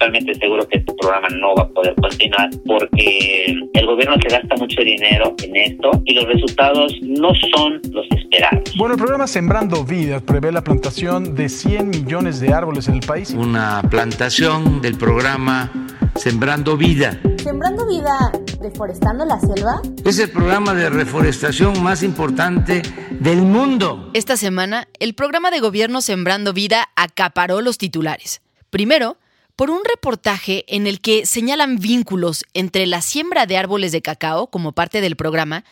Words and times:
Totalmente 0.00 0.34
seguro 0.36 0.66
que 0.66 0.78
este 0.78 0.94
programa 0.94 1.28
no 1.28 1.54
va 1.54 1.64
a 1.64 1.68
poder 1.68 1.94
continuar 1.96 2.48
porque 2.66 3.54
el 3.74 3.86
gobierno 3.86 4.16
se 4.22 4.34
gasta 4.34 4.56
mucho 4.56 4.80
dinero 4.80 5.34
en 5.42 5.56
esto 5.56 5.90
y 6.06 6.14
los 6.14 6.24
resultados 6.24 6.94
no 7.02 7.32
son 7.54 7.82
los 7.92 8.06
esperados. 8.10 8.74
Bueno, 8.78 8.94
el 8.94 8.98
programa 8.98 9.26
Sembrando 9.26 9.84
Vida 9.84 10.20
prevé 10.20 10.52
la 10.52 10.64
plantación 10.64 11.34
de 11.34 11.50
100 11.50 11.90
millones 11.90 12.40
de 12.40 12.54
árboles 12.54 12.88
en 12.88 12.94
el 12.94 13.00
país. 13.00 13.32
Una 13.32 13.82
plantación 13.90 14.80
del 14.80 14.96
programa 14.96 15.70
Sembrando 16.14 16.78
Vida. 16.78 17.20
¿Sembrando 17.36 17.86
vida 17.86 18.32
deforestando 18.60 19.26
la 19.26 19.38
selva? 19.38 19.82
Es 20.04 20.18
el 20.18 20.30
programa 20.30 20.74
de 20.74 20.88
reforestación 20.88 21.82
más 21.82 22.02
importante 22.02 22.80
del 23.10 23.42
mundo. 23.42 24.10
Esta 24.14 24.38
semana, 24.38 24.88
el 24.98 25.14
programa 25.14 25.50
de 25.50 25.60
gobierno 25.60 26.00
Sembrando 26.00 26.54
Vida 26.54 26.88
acaparó 26.96 27.60
los 27.60 27.76
titulares. 27.76 28.40
Primero, 28.70 29.18
por 29.60 29.70
un 29.70 29.82
reportaje 29.84 30.64
en 30.68 30.86
el 30.86 31.02
que 31.02 31.26
señalan 31.26 31.76
vínculos 31.76 32.46
entre 32.54 32.86
la 32.86 33.02
siembra 33.02 33.44
de 33.44 33.58
árboles 33.58 33.92
de 33.92 34.00
cacao 34.00 34.46
como 34.46 34.72
parte 34.72 35.02
del 35.02 35.16
programa 35.16 35.66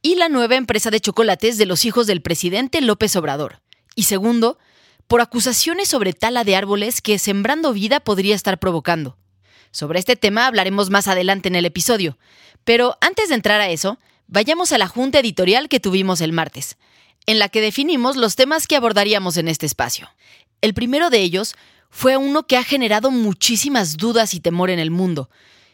y 0.00 0.14
la 0.14 0.30
nueva 0.30 0.54
empresa 0.54 0.90
de 0.90 1.00
chocolates 1.00 1.58
de 1.58 1.66
los 1.66 1.84
hijos 1.84 2.06
del 2.06 2.22
presidente 2.22 2.80
López 2.80 3.14
Obrador. 3.14 3.60
Y 3.94 4.04
segundo, 4.04 4.56
por 5.06 5.20
acusaciones 5.20 5.88
sobre 5.88 6.14
tala 6.14 6.44
de 6.44 6.56
árboles 6.56 7.02
que 7.02 7.18
Sembrando 7.18 7.74
Vida 7.74 8.00
podría 8.00 8.34
estar 8.34 8.58
provocando. 8.58 9.18
Sobre 9.70 9.98
este 9.98 10.16
tema 10.16 10.46
hablaremos 10.46 10.88
más 10.88 11.06
adelante 11.06 11.48
en 11.48 11.56
el 11.56 11.66
episodio, 11.66 12.16
pero 12.64 12.96
antes 13.02 13.28
de 13.28 13.34
entrar 13.34 13.60
a 13.60 13.68
eso, 13.68 13.98
vayamos 14.28 14.72
a 14.72 14.78
la 14.78 14.88
junta 14.88 15.18
editorial 15.18 15.68
que 15.68 15.78
tuvimos 15.78 16.22
el 16.22 16.32
martes, 16.32 16.78
en 17.26 17.38
la 17.38 17.50
que 17.50 17.60
definimos 17.60 18.16
los 18.16 18.34
temas 18.34 18.66
que 18.66 18.76
abordaríamos 18.76 19.36
en 19.36 19.48
este 19.48 19.66
espacio. 19.66 20.08
El 20.62 20.72
primero 20.72 21.10
de 21.10 21.20
ellos 21.20 21.54
fue 21.96 22.18
uno 22.18 22.46
que 22.46 22.58
ha 22.58 22.62
generado 22.62 23.10
muchísimas 23.10 23.96
dudas 23.96 24.34
y 24.34 24.40
temor 24.40 24.68
en 24.68 24.78
el 24.78 24.90
mundo, 24.90 25.30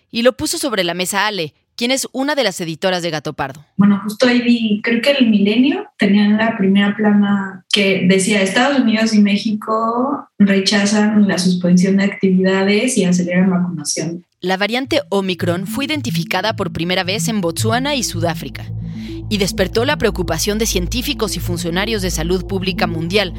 y 0.09 0.23
lo 0.23 0.37
puso 0.37 0.57
sobre 0.57 0.85
la 0.85 0.95
mesa 0.95 1.27
Ale, 1.27 1.53
quien 1.75 1.91
es 1.91 2.07
una 2.13 2.37
de 2.37 2.45
las 2.45 2.61
editoras 2.61 3.03
de 3.03 3.11
Gato 3.11 3.33
Pardo. 3.33 3.65
Bueno, 3.77 4.01
justo 4.05 4.29
ahí 4.29 4.41
vi, 4.41 4.81
creo 4.85 5.03
que 5.03 5.11
el 5.11 5.29
Milenio 5.29 5.85
tenía 5.99 6.29
la 6.29 6.57
primera 6.57 6.95
plana 6.95 7.65
que 7.73 8.07
decía 8.09 8.41
Estados 8.41 8.79
Unidos 8.79 9.13
y 9.15 9.21
México 9.21 10.29
rechazan 10.39 11.27
la 11.27 11.39
suspensión 11.39 11.97
de 11.97 12.05
actividades 12.05 12.97
y 12.97 13.05
aceleran 13.05 13.51
vacunación. 13.51 14.25
La 14.41 14.57
variante 14.57 15.01
Omicron 15.09 15.67
fue 15.67 15.87
identificada 15.87 16.55
por 16.55 16.73
primera 16.73 17.03
vez 17.03 17.27
en 17.27 17.41
Botsuana 17.41 17.97
y 17.97 18.05
Sudáfrica 18.05 18.71
y 19.33 19.39
despertó 19.39 19.87
la 19.87 19.97
preocupación 19.97 20.59
de 20.59 20.67
científicos 20.67 21.39
y 21.39 21.41
funcionarios 21.41 22.03
de 22.03 22.11
salud 22.11 22.45
pública 22.45 22.87
mundial, 22.87 23.33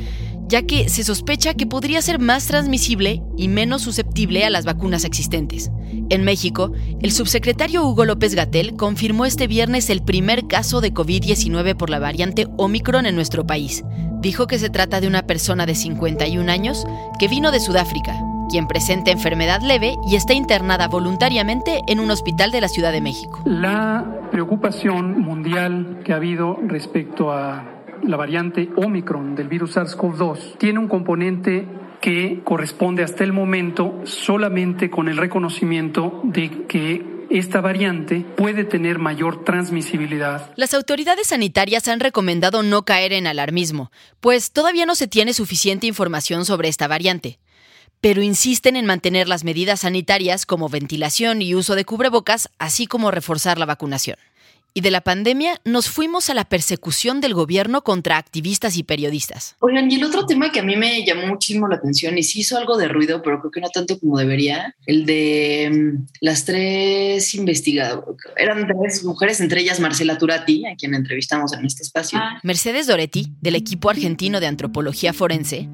ya 0.48 0.64
que 0.64 0.90
se 0.90 1.04
sospecha 1.04 1.54
que 1.54 1.68
podría 1.68 2.02
ser 2.02 2.18
más 2.18 2.48
transmisible 2.48 3.22
y 3.38 3.48
menos 3.48 3.84
susceptible 3.84 4.44
a 4.44 4.50
las 4.50 4.66
vacunas 4.66 5.06
existentes. 5.06 5.70
En 6.10 6.24
México, 6.24 6.72
el 7.00 7.12
subsecretario 7.12 7.86
Hugo 7.86 8.06
López 8.06 8.34
Gatel 8.34 8.76
confirmó 8.76 9.28
este 9.28 9.46
viernes 9.46 9.92
el 9.92 10.02
primer 10.02 10.48
caso 10.48 10.82
de 10.82 10.92
COVID-19 10.92 11.78
por 11.78 11.92
la 11.92 12.00
variante 12.00 12.48
Omicron 12.58 13.06
en 13.06 13.14
nuestro 13.14 13.46
país. 13.46 13.84
Dijo 14.20 14.48
que 14.48 14.58
se 14.58 14.72
trata 14.72 15.00
de 15.00 15.06
una 15.06 15.28
persona 15.28 15.68
de 15.68 15.76
51 15.76 16.52
años 16.52 16.86
que 17.20 17.28
vino 17.28 17.52
de 17.52 17.60
Sudáfrica, 17.60 18.20
quien 18.50 18.68
presenta 18.68 19.12
enfermedad 19.12 19.62
leve 19.62 19.96
y 20.10 20.16
está 20.16 20.34
internada 20.34 20.88
voluntariamente 20.88 21.82
en 21.88 22.00
un 22.00 22.10
hospital 22.10 22.52
de 22.52 22.62
la 22.62 22.68
Ciudad 22.68 22.92
de 22.92 23.02
México. 23.02 23.44
La 23.46 24.23
preocupación 24.34 25.22
mundial 25.22 26.00
que 26.04 26.12
ha 26.12 26.16
habido 26.16 26.58
respecto 26.66 27.32
a 27.32 27.84
la 28.02 28.18
variante 28.18 28.68
Omicron 28.76 29.36
del 29.36 29.48
virus 29.48 29.78
SARS-CoV-2 29.78 30.58
tiene 30.58 30.80
un 30.80 30.88
componente 30.88 31.68
que 32.02 32.42
corresponde 32.44 33.04
hasta 33.04 33.24
el 33.24 33.32
momento 33.32 34.02
solamente 34.06 34.90
con 34.90 35.08
el 35.08 35.18
reconocimiento 35.18 36.22
de 36.24 36.66
que 36.66 37.28
esta 37.30 37.62
variante 37.62 38.26
puede 38.36 38.64
tener 38.64 38.98
mayor 38.98 39.44
transmisibilidad. 39.44 40.52
Las 40.56 40.74
autoridades 40.74 41.28
sanitarias 41.28 41.88
han 41.88 42.00
recomendado 42.00 42.64
no 42.64 42.86
caer 42.86 43.14
en 43.14 43.28
alarmismo, 43.28 43.92
pues 44.20 44.52
todavía 44.52 44.88
no 44.88 44.96
se 44.96 45.08
tiene 45.08 45.34
suficiente 45.34 45.86
información 45.86 46.44
sobre 46.46 46.70
esta 46.70 46.88
variante 46.88 47.38
pero 48.04 48.22
insisten 48.22 48.76
en 48.76 48.86
mantener 48.86 49.30
las 49.30 49.46
medidas 49.46 49.80
sanitarias 49.80 50.46
como 50.46 50.68
ventilación 50.68 51.42
y 51.42 51.56
uso 51.56 51.74
de 51.74 51.86
cubrebocas, 51.86 52.50
así 52.60 52.86
como 52.86 53.12
reforzar 53.12 53.58
la 53.58 53.66
vacunación. 53.66 54.18
Y 54.74 54.82
de 54.82 54.92
la 54.92 55.00
pandemia 55.00 55.62
nos 55.64 55.88
fuimos 55.88 56.30
a 56.30 56.34
la 56.34 56.44
persecución 56.44 57.22
del 57.22 57.34
gobierno 57.34 57.82
contra 57.86 58.18
activistas 58.18 58.76
y 58.76 58.84
periodistas. 58.84 59.56
Oigan, 59.60 59.90
y 59.90 59.96
el 59.96 60.04
otro 60.04 60.26
tema 60.26 60.52
que 60.52 60.60
a 60.60 60.64
mí 60.64 60.76
me 60.76 61.06
llamó 61.06 61.28
muchísimo 61.28 61.70
la 61.70 61.78
atención 61.78 62.18
y 62.18 62.24
sí 62.24 62.42
hizo 62.42 62.58
algo 62.58 62.76
de 62.76 62.90
ruido, 62.90 63.22
pero 63.22 63.40
creo 63.40 63.52
que 63.52 63.62
no 63.62 63.70
tanto 63.70 63.98
como 63.98 64.18
debería, 64.18 64.76
el 64.86 65.06
de 65.06 65.72
mm, 65.72 66.08
las 66.20 66.44
tres 66.44 67.34
investigadoras, 67.36 68.18
eran 68.36 68.68
tres 68.68 69.06
mujeres, 69.06 69.40
entre 69.40 69.62
ellas 69.62 69.80
Marcela 69.80 70.18
Turati, 70.18 70.66
a 70.66 70.76
quien 70.76 70.94
entrevistamos 70.94 71.54
en 71.54 71.66
este 71.66 71.84
espacio. 71.84 72.20
Mercedes 72.44 72.86
Doretti, 72.86 73.32
del 73.40 73.56
equipo 73.56 73.90
argentino 73.90 74.42
de 74.42 74.48
antropología 74.48 75.14
forense, 75.14 75.70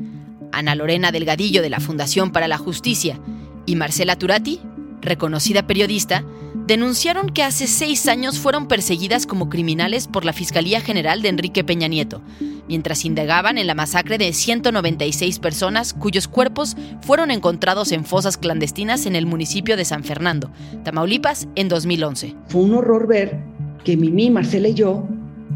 Ana 0.52 0.76
Lorena 0.76 1.12
Delgadillo 1.12 1.62
de 1.62 1.70
la 1.70 1.80
Fundación 1.80 2.32
para 2.32 2.48
la 2.48 2.58
Justicia 2.58 3.20
y 3.66 3.76
Marcela 3.76 4.18
Turati, 4.18 4.60
reconocida 5.02 5.68
periodista, 5.68 6.24
denunciaron 6.66 7.30
que 7.30 7.44
hace 7.44 7.68
seis 7.68 8.08
años 8.08 8.40
fueron 8.40 8.68
perseguidas 8.68 9.26
como 9.26 9.50
criminales 9.50 10.08
por 10.08 10.26
la 10.26 10.34
Fiscalía 10.34 10.82
General 10.82 11.22
de 11.22 11.30
Enrique 11.30 11.64
Peña 11.64 11.88
Nieto, 11.88 12.22
mientras 12.68 13.06
indagaban 13.06 13.58
en 13.58 13.68
la 13.68 13.76
masacre 13.76 14.18
de 14.18 14.32
196 14.34 15.40
personas 15.40 15.94
cuyos 15.94 16.28
cuerpos 16.28 16.78
fueron 17.02 17.32
encontrados 17.32 17.92
en 17.92 18.06
fosas 18.06 18.38
clandestinas 18.38 19.06
en 19.06 19.16
el 19.16 19.26
municipio 19.26 19.78
de 19.78 19.86
San 19.86 20.04
Fernando, 20.04 20.52
Tamaulipas, 20.84 21.48
en 21.56 21.70
2011. 21.70 22.36
Fue 22.48 22.62
un 22.62 22.76
horror 22.76 23.08
ver 23.08 23.40
que 23.84 23.98
Mimi, 23.98 24.30
Marcela 24.30 24.68
y 24.68 24.76
yo 24.76 25.08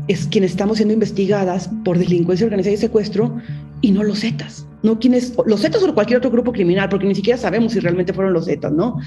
es 0.08 0.28
quienes 0.28 0.52
estamos 0.52 0.78
siendo 0.78 0.94
investigadas 0.94 1.70
por 1.86 1.98
delincuencia 1.98 2.46
organizada 2.46 2.74
y 2.74 2.78
secuestro 2.78 3.38
y 3.84 3.92
no 3.92 4.02
los 4.02 4.22
Zetas. 4.22 4.66
No 4.82 4.98
quienes, 4.98 5.34
los 5.46 5.62
Zetas 5.62 5.84
o 5.84 5.94
cualquier 5.94 6.18
otro 6.18 6.32
grupo 6.32 6.52
criminal, 6.52 6.90
porque 6.90 7.06
ni 7.06 7.14
siquiera 7.14 7.38
sabemos 7.38 7.74
si 7.74 7.80
realmente 7.80 8.14
fueron 8.14 8.34
los 8.34 8.46
Zetas, 8.46 8.72
¿no? 8.72 8.98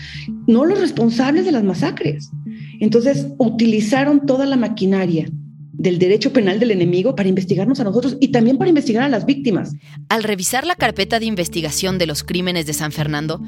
No 0.47 0.65
los 0.65 0.79
responsables 0.79 1.47
de 1.47 1.53
las 1.53 1.65
masacres. 1.65 2.31
Entonces, 2.79 3.27
utilizaron 3.39 4.25
toda 4.27 4.47
la 4.47 4.57
maquinaria 4.57 5.29
del 5.73 5.99
derecho 5.99 6.33
penal 6.33 6.61
del 6.61 6.71
enemigo 6.71 7.17
para 7.17 7.29
investigarnos 7.29 7.81
a 7.81 7.85
nosotros 7.85 8.17
y 8.21 8.29
también 8.29 8.59
para 8.59 8.69
investigar 8.69 9.03
a 9.03 9.09
las 9.09 9.25
víctimas. 9.27 9.73
Al 10.11 10.23
revisar 10.23 10.67
la 10.67 10.77
carpeta 10.77 11.19
de 11.19 11.27
investigación 11.27 11.99
de 11.99 12.07
los 12.07 12.23
crímenes 12.23 12.67
de 12.67 12.75
San 12.75 12.93
Fernando, 12.93 13.41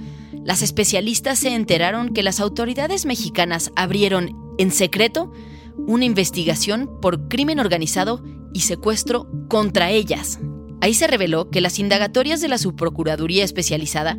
las 0.45 0.63
especialistas 0.63 1.39
se 1.39 1.55
enteraron 1.55 2.15
que 2.15 2.23
las 2.23 2.41
autoridades 2.41 3.05
mexicanas 3.05 3.71
abrieron 3.77 4.35
en 4.59 4.71
secreto 4.71 5.31
una 5.77 6.07
investigación 6.07 6.91
por 7.03 7.29
crimen 7.29 7.61
organizado 7.61 8.23
y 8.55 8.61
secuestro 8.61 9.31
contra 9.49 9.91
ellas. 9.91 10.41
Ahí 10.81 10.95
se 10.95 11.07
reveló 11.07 11.51
que 11.51 11.61
las 11.61 11.79
indagatorias 11.79 12.41
de 12.41 12.49
la 12.49 12.59
Subprocuraduría 12.59 13.45
Especializada 13.45 14.17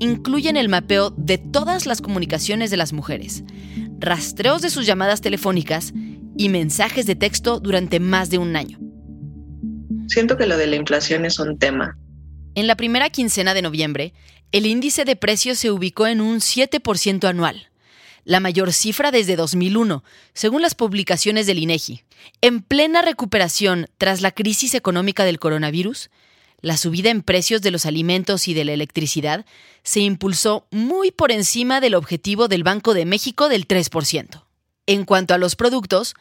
incluyen 0.00 0.56
el 0.56 0.68
mapeo 0.68 1.10
de 1.10 1.38
todas 1.38 1.86
las 1.86 2.00
comunicaciones 2.00 2.70
de 2.70 2.76
las 2.78 2.92
mujeres, 2.92 3.44
rastreos 3.98 4.62
de 4.62 4.70
sus 4.70 4.86
llamadas 4.86 5.20
telefónicas 5.20 5.92
y 6.36 6.48
mensajes 6.48 7.04
de 7.06 7.16
texto 7.16 7.60
durante 7.60 8.00
más 8.00 8.30
de 8.30 8.38
un 8.38 8.56
año. 8.56 8.78
Siento 10.06 10.38
que 10.38 10.46
lo 10.46 10.56
de 10.56 10.66
la 10.66 10.76
inflación 10.76 11.26
es 11.26 11.38
un 11.38 11.58
tema. 11.58 11.98
En 12.54 12.66
la 12.66 12.76
primera 12.76 13.10
quincena 13.10 13.52
de 13.52 13.62
noviembre, 13.62 14.14
el 14.50 14.64
índice 14.64 15.04
de 15.04 15.16
precios 15.16 15.58
se 15.58 15.70
ubicó 15.70 16.06
en 16.06 16.22
un 16.22 16.38
7% 16.38 17.28
anual, 17.28 17.67
la 18.28 18.40
mayor 18.40 18.74
cifra 18.74 19.10
desde 19.10 19.36
2001, 19.36 20.04
según 20.34 20.60
las 20.60 20.74
publicaciones 20.74 21.46
del 21.46 21.60
INEGI. 21.60 22.02
En 22.42 22.60
plena 22.60 23.00
recuperación 23.00 23.86
tras 23.96 24.20
la 24.20 24.32
crisis 24.32 24.74
económica 24.74 25.24
del 25.24 25.38
coronavirus, 25.38 26.10
la 26.60 26.76
subida 26.76 27.08
en 27.08 27.22
precios 27.22 27.62
de 27.62 27.70
los 27.70 27.86
alimentos 27.86 28.46
y 28.46 28.52
de 28.52 28.66
la 28.66 28.74
electricidad 28.74 29.46
se 29.82 30.00
impulsó 30.00 30.66
muy 30.70 31.10
por 31.10 31.32
encima 31.32 31.80
del 31.80 31.94
objetivo 31.94 32.48
del 32.48 32.64
Banco 32.64 32.92
de 32.92 33.06
México 33.06 33.48
del 33.48 33.66
3%. 33.66 34.44
En 34.84 35.06
cuanto 35.06 35.32
a 35.32 35.38
los 35.38 35.56
productos, 35.56 36.14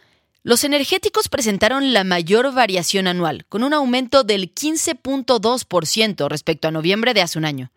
los 0.43 0.63
energéticos 0.63 1.27
presentaron 1.27 1.91
la 1.91 2.05
mayor 2.05 2.53
variación 2.53 3.07
anual, 3.07 3.45
con 3.49 3.63
un 3.65 3.73
aumento 3.73 4.23
del 4.23 4.55
15.2% 4.55 6.29
respecto 6.29 6.69
a 6.69 6.71
noviembre 6.71 7.13
de 7.13 7.21
hace 7.21 7.37
un 7.37 7.43
año, 7.43 7.69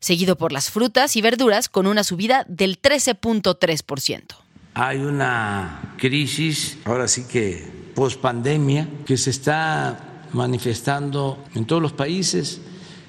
seguido 0.00 0.36
por 0.36 0.52
las 0.52 0.70
frutas 0.70 1.16
y 1.16 1.22
verduras 1.22 1.68
con 1.68 1.86
una 1.86 2.04
subida 2.04 2.44
del 2.48 2.80
13.3%. 2.80 4.36
Hay 4.74 4.98
una 4.98 5.94
crisis, 5.98 6.78
ahora 6.84 7.08
sí 7.08 7.24
que 7.24 7.80
post 7.94 8.20
pandemia, 8.20 8.88
que 9.04 9.16
se 9.16 9.30
está 9.30 10.26
manifestando 10.32 11.44
en 11.54 11.66
todos 11.66 11.82
los 11.82 11.92
países. 11.92 12.60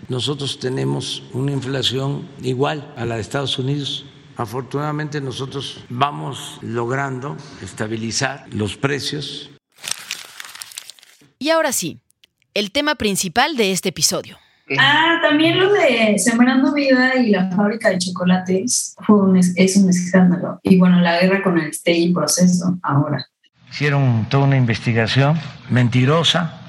Nosotros 0.10 0.60
tenemos 0.60 1.24
una 1.34 1.52
inflación 1.52 2.28
igual 2.42 2.94
a 2.98 3.06
la 3.06 3.16
de 3.16 3.22
Estados 3.22 3.58
Unidos. 3.58 4.06
Afortunadamente 4.36 5.22
nosotros 5.22 5.84
vamos 5.90 6.58
logrando 6.62 7.38
estabilizar 7.62 8.48
los 8.52 8.76
precios. 8.76 9.50
Y 11.38 11.50
ahora 11.50 11.72
sí, 11.72 12.00
el 12.54 12.72
tema 12.72 12.96
principal 12.96 13.56
de 13.56 13.72
este 13.72 13.90
episodio. 13.90 14.38
Ah, 14.80 15.20
también 15.22 15.60
lo 15.60 15.72
de 15.74 16.18
Sembrando 16.18 16.74
Vida 16.74 17.16
y 17.16 17.32
la 17.32 17.50
fábrica 17.52 17.90
de 17.90 17.98
chocolates 17.98 18.96
fue 19.06 19.18
un, 19.18 19.38
es 19.38 19.78
un 19.78 19.90
escándalo. 19.90 20.60
Y 20.64 20.78
bueno, 20.78 21.00
la 21.00 21.20
guerra 21.20 21.44
con 21.44 21.58
el 21.58 21.72
y 21.86 22.14
proceso 22.14 22.78
ahora. 22.84 23.26
Hicieron 23.70 24.28
toda 24.30 24.46
una 24.46 24.58
investigación 24.58 25.40
mentirosa 25.70 26.60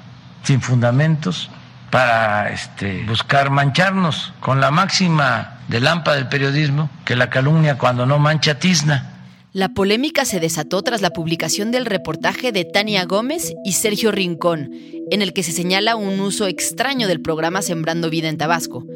sin 0.43 0.61
fundamentos 0.61 1.51
para 1.91 2.51
este, 2.51 3.05
buscar 3.07 3.51
mancharnos 3.51 4.33
con 4.41 4.61
la 4.61 4.71
máxima 4.71 5.59
de 5.69 5.81
lámpara 5.81 6.17
del 6.17 6.29
periodismo, 6.29 6.91
que 7.05 7.17
la 7.17 7.29
calumnia 7.29 7.77
cuando 7.77 8.07
no 8.07 8.19
mancha 8.19 8.59
tizna. 8.59 9.12
La 9.55 9.75
polémica 9.75 10.25
se 10.25 10.41
desató 10.41 10.81
tras 10.81 11.03
la 11.03 11.11
publicación 11.11 11.73
del 11.73 11.85
reportaje 11.85 12.53
de 12.53 12.65
Tania 12.65 13.05
Gómez 13.05 13.53
y 13.67 13.73
Sergio 13.73 14.11
Rincón, 14.11 14.71
en 15.11 15.21
el 15.21 15.35
que 15.35 15.43
se 15.43 15.53
señala 15.53 15.95
un 15.95 16.21
uso 16.21 16.47
extraño 16.47 17.07
del 17.07 17.21
programa 17.21 17.61
Sembrando 17.61 18.09
Vida 18.09 18.31
en 18.31 18.39
Tabasco, 18.39 18.87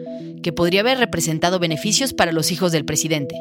que 0.42 0.54
podría 0.54 0.80
haber 0.80 0.96
representado 0.96 1.58
beneficios 1.58 2.14
para 2.14 2.32
los 2.32 2.50
hijos 2.52 2.72
del 2.72 2.86
presidente. 2.86 3.36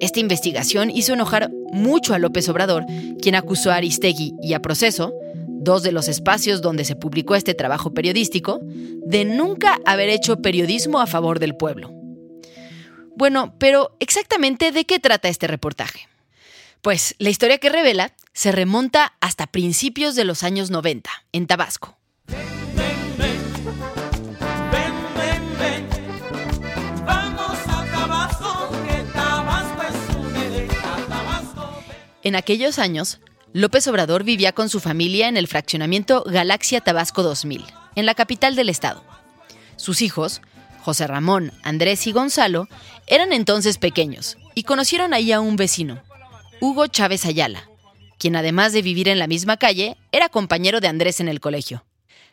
Esta 0.00 0.20
investigación 0.20 0.90
hizo 0.90 1.12
enojar 1.12 1.50
mucho 1.72 2.14
a 2.14 2.20
López 2.20 2.48
Obrador, 2.48 2.84
quien 3.20 3.34
acusó 3.34 3.72
a 3.72 3.76
Aristegui 3.76 4.34
y 4.40 4.54
a 4.54 4.62
Proceso 4.62 5.12
dos 5.62 5.82
de 5.82 5.92
los 5.92 6.08
espacios 6.08 6.62
donde 6.62 6.84
se 6.84 6.96
publicó 6.96 7.34
este 7.34 7.54
trabajo 7.54 7.92
periodístico, 7.92 8.60
de 8.62 9.24
nunca 9.24 9.78
haber 9.84 10.08
hecho 10.08 10.40
periodismo 10.40 11.00
a 11.00 11.06
favor 11.06 11.38
del 11.38 11.54
pueblo. 11.54 11.92
Bueno, 13.16 13.54
pero 13.58 13.96
exactamente 14.00 14.72
de 14.72 14.84
qué 14.86 14.98
trata 14.98 15.28
este 15.28 15.46
reportaje? 15.46 16.09
Pues 16.82 17.14
la 17.18 17.28
historia 17.28 17.58
que 17.58 17.68
revela 17.68 18.14
se 18.32 18.52
remonta 18.52 19.12
hasta 19.20 19.46
principios 19.46 20.14
de 20.14 20.24
los 20.24 20.42
años 20.42 20.70
90, 20.70 21.10
en 21.32 21.46
Tabasco. 21.46 21.98
En 32.22 32.36
aquellos 32.36 32.78
años, 32.78 33.20
López 33.52 33.86
Obrador 33.86 34.24
vivía 34.24 34.52
con 34.52 34.70
su 34.70 34.80
familia 34.80 35.28
en 35.28 35.36
el 35.36 35.48
fraccionamiento 35.48 36.24
Galaxia 36.26 36.80
Tabasco 36.80 37.22
2000, 37.22 37.64
en 37.96 38.06
la 38.06 38.14
capital 38.14 38.56
del 38.56 38.70
estado. 38.70 39.04
Sus 39.76 40.00
hijos, 40.00 40.40
José 40.82 41.06
Ramón, 41.06 41.52
Andrés 41.62 42.06
y 42.06 42.12
Gonzalo, 42.12 42.68
eran 43.06 43.34
entonces 43.34 43.76
pequeños 43.76 44.38
y 44.54 44.62
conocieron 44.62 45.12
ahí 45.12 45.32
a 45.32 45.40
un 45.40 45.56
vecino, 45.56 46.02
Hugo 46.62 46.88
Chávez 46.88 47.24
Ayala, 47.24 47.70
quien 48.18 48.36
además 48.36 48.74
de 48.74 48.82
vivir 48.82 49.08
en 49.08 49.18
la 49.18 49.26
misma 49.26 49.56
calle, 49.56 49.96
era 50.12 50.28
compañero 50.28 50.80
de 50.80 50.88
Andrés 50.88 51.18
en 51.20 51.28
el 51.28 51.40
colegio. 51.40 51.86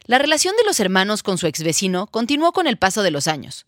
La 0.06 0.18
relación 0.18 0.54
de 0.58 0.66
los 0.66 0.82
hermanos 0.82 1.24
con 1.24 1.38
su 1.38 1.48
ex 1.48 1.64
vecino 1.64 2.08
continuó 2.08 2.52
con 2.52 2.68
el 2.68 2.78
paso 2.78 3.04
de 3.04 3.12
los 3.12 3.28
años. 3.28 3.66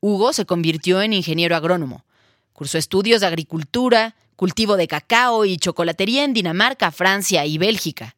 Hugo 0.00 0.32
se 0.32 0.44
convirtió 0.44 1.02
en 1.02 1.12
ingeniero 1.12 1.54
agrónomo, 1.54 2.04
cursó 2.52 2.78
estudios 2.78 3.20
de 3.20 3.28
agricultura, 3.28 4.16
cultivo 4.34 4.76
de 4.76 4.88
cacao 4.88 5.44
y 5.44 5.56
chocolatería 5.56 6.24
en 6.24 6.34
Dinamarca, 6.34 6.90
Francia 6.90 7.46
y 7.46 7.56
Bélgica. 7.56 8.16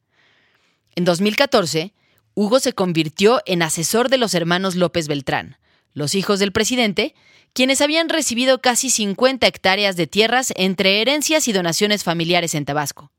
En 0.94 1.04
2014, 1.04 1.92
Hugo 2.34 2.60
se 2.60 2.72
convirtió 2.72 3.42
en 3.44 3.62
asesor 3.62 4.08
de 4.08 4.16
los 4.16 4.32
hermanos 4.32 4.74
López 4.74 5.06
Beltrán, 5.06 5.58
los 5.98 6.14
hijos 6.14 6.38
del 6.38 6.52
presidente, 6.52 7.14
quienes 7.52 7.80
habían 7.80 8.08
recibido 8.08 8.60
casi 8.60 8.88
50 8.88 9.46
hectáreas 9.46 9.96
de 9.96 10.06
tierras 10.06 10.52
entre 10.56 11.00
herencias 11.00 11.48
y 11.48 11.52
donaciones 11.52 12.04
familiares 12.04 12.54
en 12.54 12.64
Tabasco. 12.64 13.10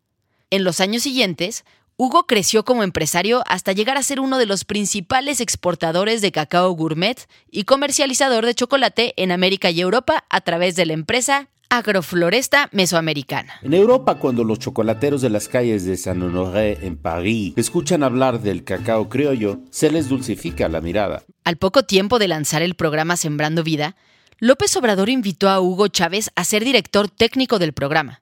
En 0.50 0.64
los 0.64 0.80
años 0.80 1.04
siguientes, 1.04 1.66
Hugo 1.98 2.26
creció 2.26 2.64
como 2.64 2.84
empresario 2.84 3.44
hasta 3.46 3.74
llegar 3.74 3.98
a 3.98 4.04
ser 4.04 4.22
uno 4.22 4.38
de 4.38 4.46
los 4.46 4.64
principales 4.64 5.42
exportadores 5.42 6.22
de 6.22 6.32
cacao 6.32 6.72
gourmet 6.72 7.28
y 7.52 7.66
comercializador 7.66 8.46
de 8.46 8.56
chocolate 8.56 9.14
en 9.18 9.34
América 9.34 9.70
y 9.70 9.82
Europa 9.82 10.24
a 10.30 10.42
través 10.42 10.78
de 10.78 10.86
la 10.86 10.94
empresa 10.94 11.50
agrofloresta 11.70 12.70
mesoamericana. 12.72 13.60
En 13.62 13.74
Europa, 13.74 14.16
cuando 14.16 14.44
los 14.44 14.60
chocolateros 14.60 15.22
de 15.22 15.30
las 15.30 15.48
calles 15.48 15.86
de 15.86 15.98
Saint 15.98 16.24
Honoré 16.24 16.80
en 16.86 16.98
París 16.98 17.54
escuchan 17.56 18.04
hablar 18.04 18.42
del 18.42 18.64
cacao 18.64 19.08
criollo, 19.08 19.60
se 19.70 19.92
les 19.92 20.10
dulcifica 20.10 20.68
la 20.68 20.82
mirada. 20.82 21.24
Al 21.44 21.58
poco 21.58 21.84
tiempo 21.84 22.20
de 22.20 22.28
lanzar 22.28 22.62
el 22.62 22.76
programa 22.76 23.18
Sembrando 23.18 23.64
Vida, 23.64 23.96
López 24.40 24.76
Obrador 24.78 25.10
invitó 25.10 25.50
a 25.50 25.60
Hugo 25.62 25.88
Chávez 25.90 26.32
a 26.36 26.44
ser 26.44 26.64
director 26.64 27.10
técnico 27.10 27.60
del 27.60 27.74
programa. 27.74 28.22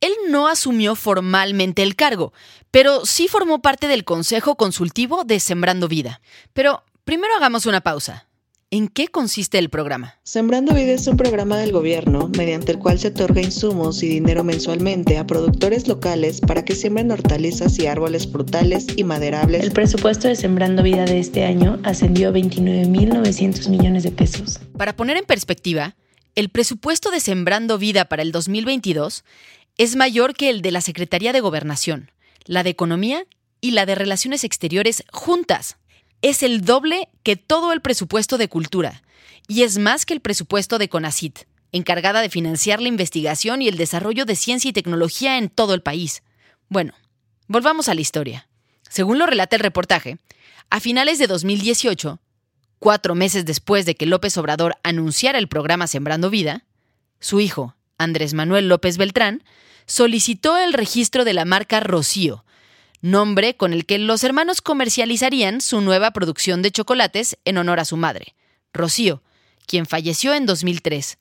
Él 0.00 0.12
no 0.30 0.48
asumió 0.48 0.94
formalmente 0.94 1.82
el 1.82 1.94
cargo, 1.96 2.32
pero 2.70 3.04
sí 3.04 3.28
formó 3.28 3.60
parte 3.60 3.86
del 3.86 4.04
Consejo 4.04 4.56
Consultivo 4.56 5.24
de 5.24 5.40
Sembrando 5.40 5.88
Vida. 5.88 6.22
Pero 6.54 6.84
primero 7.04 7.34
hagamos 7.36 7.66
una 7.66 7.82
pausa. 7.82 8.29
¿En 8.72 8.86
qué 8.86 9.08
consiste 9.08 9.58
el 9.58 9.68
programa? 9.68 10.14
Sembrando 10.22 10.72
Vida 10.72 10.92
es 10.92 11.04
un 11.08 11.16
programa 11.16 11.58
del 11.58 11.72
gobierno 11.72 12.30
mediante 12.36 12.70
el 12.70 12.78
cual 12.78 13.00
se 13.00 13.08
otorga 13.08 13.40
insumos 13.40 14.00
y 14.04 14.06
dinero 14.06 14.44
mensualmente 14.44 15.18
a 15.18 15.26
productores 15.26 15.88
locales 15.88 16.40
para 16.40 16.64
que 16.64 16.76
siembren 16.76 17.10
hortalizas 17.10 17.76
y 17.80 17.88
árboles 17.88 18.30
frutales 18.30 18.86
y 18.94 19.02
maderables. 19.02 19.64
El 19.64 19.72
presupuesto 19.72 20.28
de 20.28 20.36
Sembrando 20.36 20.84
Vida 20.84 21.04
de 21.04 21.18
este 21.18 21.44
año 21.44 21.80
ascendió 21.82 22.28
a 22.28 22.32
29.900 22.32 23.68
millones 23.70 24.04
de 24.04 24.12
pesos. 24.12 24.60
Para 24.78 24.94
poner 24.94 25.16
en 25.16 25.24
perspectiva, 25.24 25.96
el 26.36 26.48
presupuesto 26.48 27.10
de 27.10 27.18
Sembrando 27.18 27.76
Vida 27.76 28.04
para 28.04 28.22
el 28.22 28.30
2022 28.30 29.24
es 29.78 29.96
mayor 29.96 30.34
que 30.34 30.48
el 30.48 30.62
de 30.62 30.70
la 30.70 30.80
Secretaría 30.80 31.32
de 31.32 31.40
Gobernación, 31.40 32.12
la 32.44 32.62
de 32.62 32.70
Economía 32.70 33.26
y 33.60 33.72
la 33.72 33.84
de 33.84 33.96
Relaciones 33.96 34.44
Exteriores 34.44 35.02
juntas 35.10 35.79
es 36.22 36.42
el 36.42 36.62
doble 36.62 37.08
que 37.22 37.36
todo 37.36 37.72
el 37.72 37.80
presupuesto 37.80 38.38
de 38.38 38.48
cultura 38.48 39.02
y 39.48 39.62
es 39.62 39.78
más 39.78 40.06
que 40.06 40.14
el 40.14 40.20
presupuesto 40.20 40.78
de 40.78 40.88
CONACIT, 40.88 41.40
encargada 41.72 42.20
de 42.20 42.30
financiar 42.30 42.80
la 42.80 42.88
investigación 42.88 43.62
y 43.62 43.68
el 43.68 43.76
desarrollo 43.76 44.24
de 44.24 44.36
ciencia 44.36 44.68
y 44.68 44.72
tecnología 44.72 45.38
en 45.38 45.48
todo 45.48 45.74
el 45.74 45.82
país. 45.82 46.22
Bueno, 46.68 46.94
volvamos 47.48 47.88
a 47.88 47.94
la 47.94 48.00
historia. 48.00 48.48
Según 48.88 49.18
lo 49.18 49.26
relata 49.26 49.56
el 49.56 49.62
reportaje, 49.62 50.18
a 50.68 50.80
finales 50.80 51.18
de 51.18 51.26
2018, 51.26 52.20
cuatro 52.78 53.14
meses 53.14 53.44
después 53.44 53.86
de 53.86 53.94
que 53.94 54.06
López 54.06 54.36
Obrador 54.36 54.76
anunciara 54.82 55.38
el 55.38 55.48
programa 55.48 55.86
Sembrando 55.86 56.30
Vida, 56.30 56.64
su 57.18 57.40
hijo, 57.40 57.76
Andrés 57.98 58.34
Manuel 58.34 58.68
López 58.68 58.98
Beltrán, 58.98 59.42
solicitó 59.86 60.58
el 60.58 60.72
registro 60.72 61.24
de 61.24 61.34
la 61.34 61.44
marca 61.44 61.80
Rocío, 61.80 62.44
nombre 63.00 63.56
con 63.56 63.72
el 63.72 63.86
que 63.86 63.98
los 63.98 64.24
hermanos 64.24 64.60
comercializarían 64.60 65.60
su 65.60 65.80
nueva 65.80 66.10
producción 66.10 66.62
de 66.62 66.70
chocolates 66.70 67.38
en 67.44 67.58
honor 67.58 67.80
a 67.80 67.84
su 67.84 67.96
madre, 67.96 68.34
Rocío, 68.72 69.22
quien 69.66 69.86
falleció 69.86 70.34
en 70.34 70.46
2003, 70.46 71.18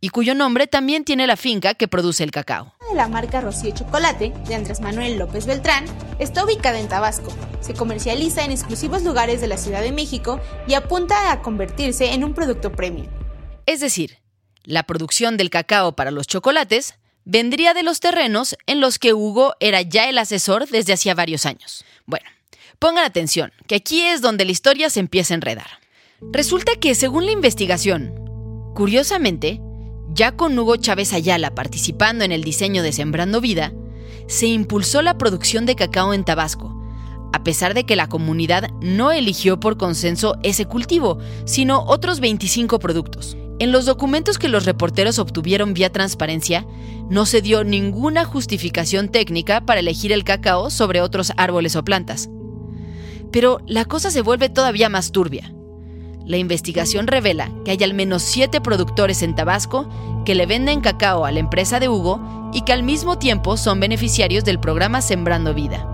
y 0.00 0.10
cuyo 0.10 0.34
nombre 0.34 0.66
también 0.66 1.04
tiene 1.04 1.26
la 1.26 1.36
finca 1.36 1.74
que 1.74 1.88
produce 1.88 2.24
el 2.24 2.30
cacao. 2.30 2.74
La 2.94 3.08
marca 3.08 3.40
Rocío 3.40 3.72
Chocolate, 3.72 4.34
de 4.46 4.54
Andrés 4.54 4.80
Manuel 4.80 5.16
López 5.16 5.46
Beltrán, 5.46 5.86
está 6.18 6.44
ubicada 6.44 6.78
en 6.78 6.88
Tabasco. 6.88 7.32
Se 7.60 7.72
comercializa 7.72 8.44
en 8.44 8.50
exclusivos 8.50 9.02
lugares 9.02 9.40
de 9.40 9.48
la 9.48 9.56
Ciudad 9.56 9.80
de 9.80 9.92
México 9.92 10.40
y 10.68 10.74
apunta 10.74 11.32
a 11.32 11.40
convertirse 11.40 12.12
en 12.12 12.22
un 12.22 12.34
producto 12.34 12.70
premium. 12.72 13.06
Es 13.64 13.80
decir, 13.80 14.18
la 14.62 14.82
producción 14.82 15.38
del 15.38 15.50
cacao 15.50 15.96
para 15.96 16.10
los 16.10 16.26
chocolates 16.26 16.94
vendría 17.24 17.74
de 17.74 17.82
los 17.82 18.00
terrenos 18.00 18.56
en 18.66 18.80
los 18.80 18.98
que 18.98 19.14
Hugo 19.14 19.54
era 19.60 19.82
ya 19.82 20.08
el 20.08 20.18
asesor 20.18 20.68
desde 20.68 20.92
hacía 20.92 21.14
varios 21.14 21.46
años. 21.46 21.84
Bueno, 22.06 22.26
pongan 22.78 23.04
atención, 23.04 23.52
que 23.66 23.76
aquí 23.76 24.02
es 24.02 24.20
donde 24.20 24.44
la 24.44 24.52
historia 24.52 24.90
se 24.90 25.00
empieza 25.00 25.34
a 25.34 25.36
enredar. 25.36 25.66
Resulta 26.20 26.76
que, 26.76 26.94
según 26.94 27.26
la 27.26 27.32
investigación, 27.32 28.14
curiosamente, 28.74 29.60
ya 30.12 30.32
con 30.32 30.58
Hugo 30.58 30.76
Chávez 30.76 31.12
Ayala 31.12 31.54
participando 31.54 32.24
en 32.24 32.32
el 32.32 32.44
diseño 32.44 32.82
de 32.82 32.92
Sembrando 32.92 33.40
Vida, 33.40 33.72
se 34.26 34.46
impulsó 34.46 35.02
la 35.02 35.18
producción 35.18 35.66
de 35.66 35.76
cacao 35.76 36.14
en 36.14 36.24
Tabasco, 36.24 36.80
a 37.32 37.42
pesar 37.42 37.74
de 37.74 37.84
que 37.84 37.96
la 37.96 38.08
comunidad 38.08 38.70
no 38.80 39.10
eligió 39.10 39.58
por 39.58 39.76
consenso 39.76 40.36
ese 40.42 40.66
cultivo, 40.66 41.18
sino 41.44 41.84
otros 41.84 42.20
25 42.20 42.78
productos. 42.78 43.36
En 43.60 43.70
los 43.70 43.86
documentos 43.86 44.38
que 44.38 44.48
los 44.48 44.64
reporteros 44.64 45.18
obtuvieron 45.20 45.74
vía 45.74 45.92
transparencia, 45.92 46.66
no 47.08 47.24
se 47.24 47.40
dio 47.40 47.62
ninguna 47.62 48.24
justificación 48.24 49.08
técnica 49.08 49.60
para 49.60 49.80
elegir 49.80 50.10
el 50.10 50.24
cacao 50.24 50.70
sobre 50.70 51.00
otros 51.00 51.32
árboles 51.36 51.76
o 51.76 51.84
plantas. 51.84 52.28
Pero 53.30 53.60
la 53.66 53.84
cosa 53.84 54.10
se 54.10 54.22
vuelve 54.22 54.48
todavía 54.48 54.88
más 54.88 55.12
turbia. 55.12 55.52
La 56.24 56.36
investigación 56.36 57.06
revela 57.06 57.52
que 57.64 57.72
hay 57.72 57.84
al 57.84 57.94
menos 57.94 58.22
siete 58.22 58.60
productores 58.60 59.22
en 59.22 59.34
Tabasco 59.34 59.88
que 60.24 60.34
le 60.34 60.46
venden 60.46 60.80
cacao 60.80 61.24
a 61.24 61.30
la 61.30 61.38
empresa 61.38 61.78
de 61.78 61.88
Hugo 61.88 62.50
y 62.52 62.62
que 62.62 62.72
al 62.72 62.82
mismo 62.82 63.18
tiempo 63.18 63.56
son 63.56 63.78
beneficiarios 63.78 64.44
del 64.44 64.58
programa 64.58 65.02
Sembrando 65.02 65.54
Vida. 65.54 65.86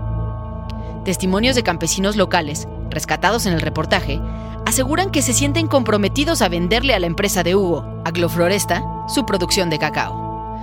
Testimonios 1.03 1.55
de 1.55 1.63
campesinos 1.63 2.15
locales, 2.15 2.67
rescatados 2.91 3.45
en 3.45 3.53
el 3.53 3.61
reportaje, 3.61 4.19
aseguran 4.65 5.11
que 5.11 5.21
se 5.21 5.33
sienten 5.33 5.67
comprometidos 5.67 6.41
a 6.41 6.49
venderle 6.49 6.93
a 6.93 6.99
la 6.99 7.07
empresa 7.07 7.43
de 7.43 7.55
Hugo, 7.55 8.01
Agrofloresta, 8.05 8.83
su 9.07 9.25
producción 9.25 9.69
de 9.69 9.79
cacao. 9.79 10.59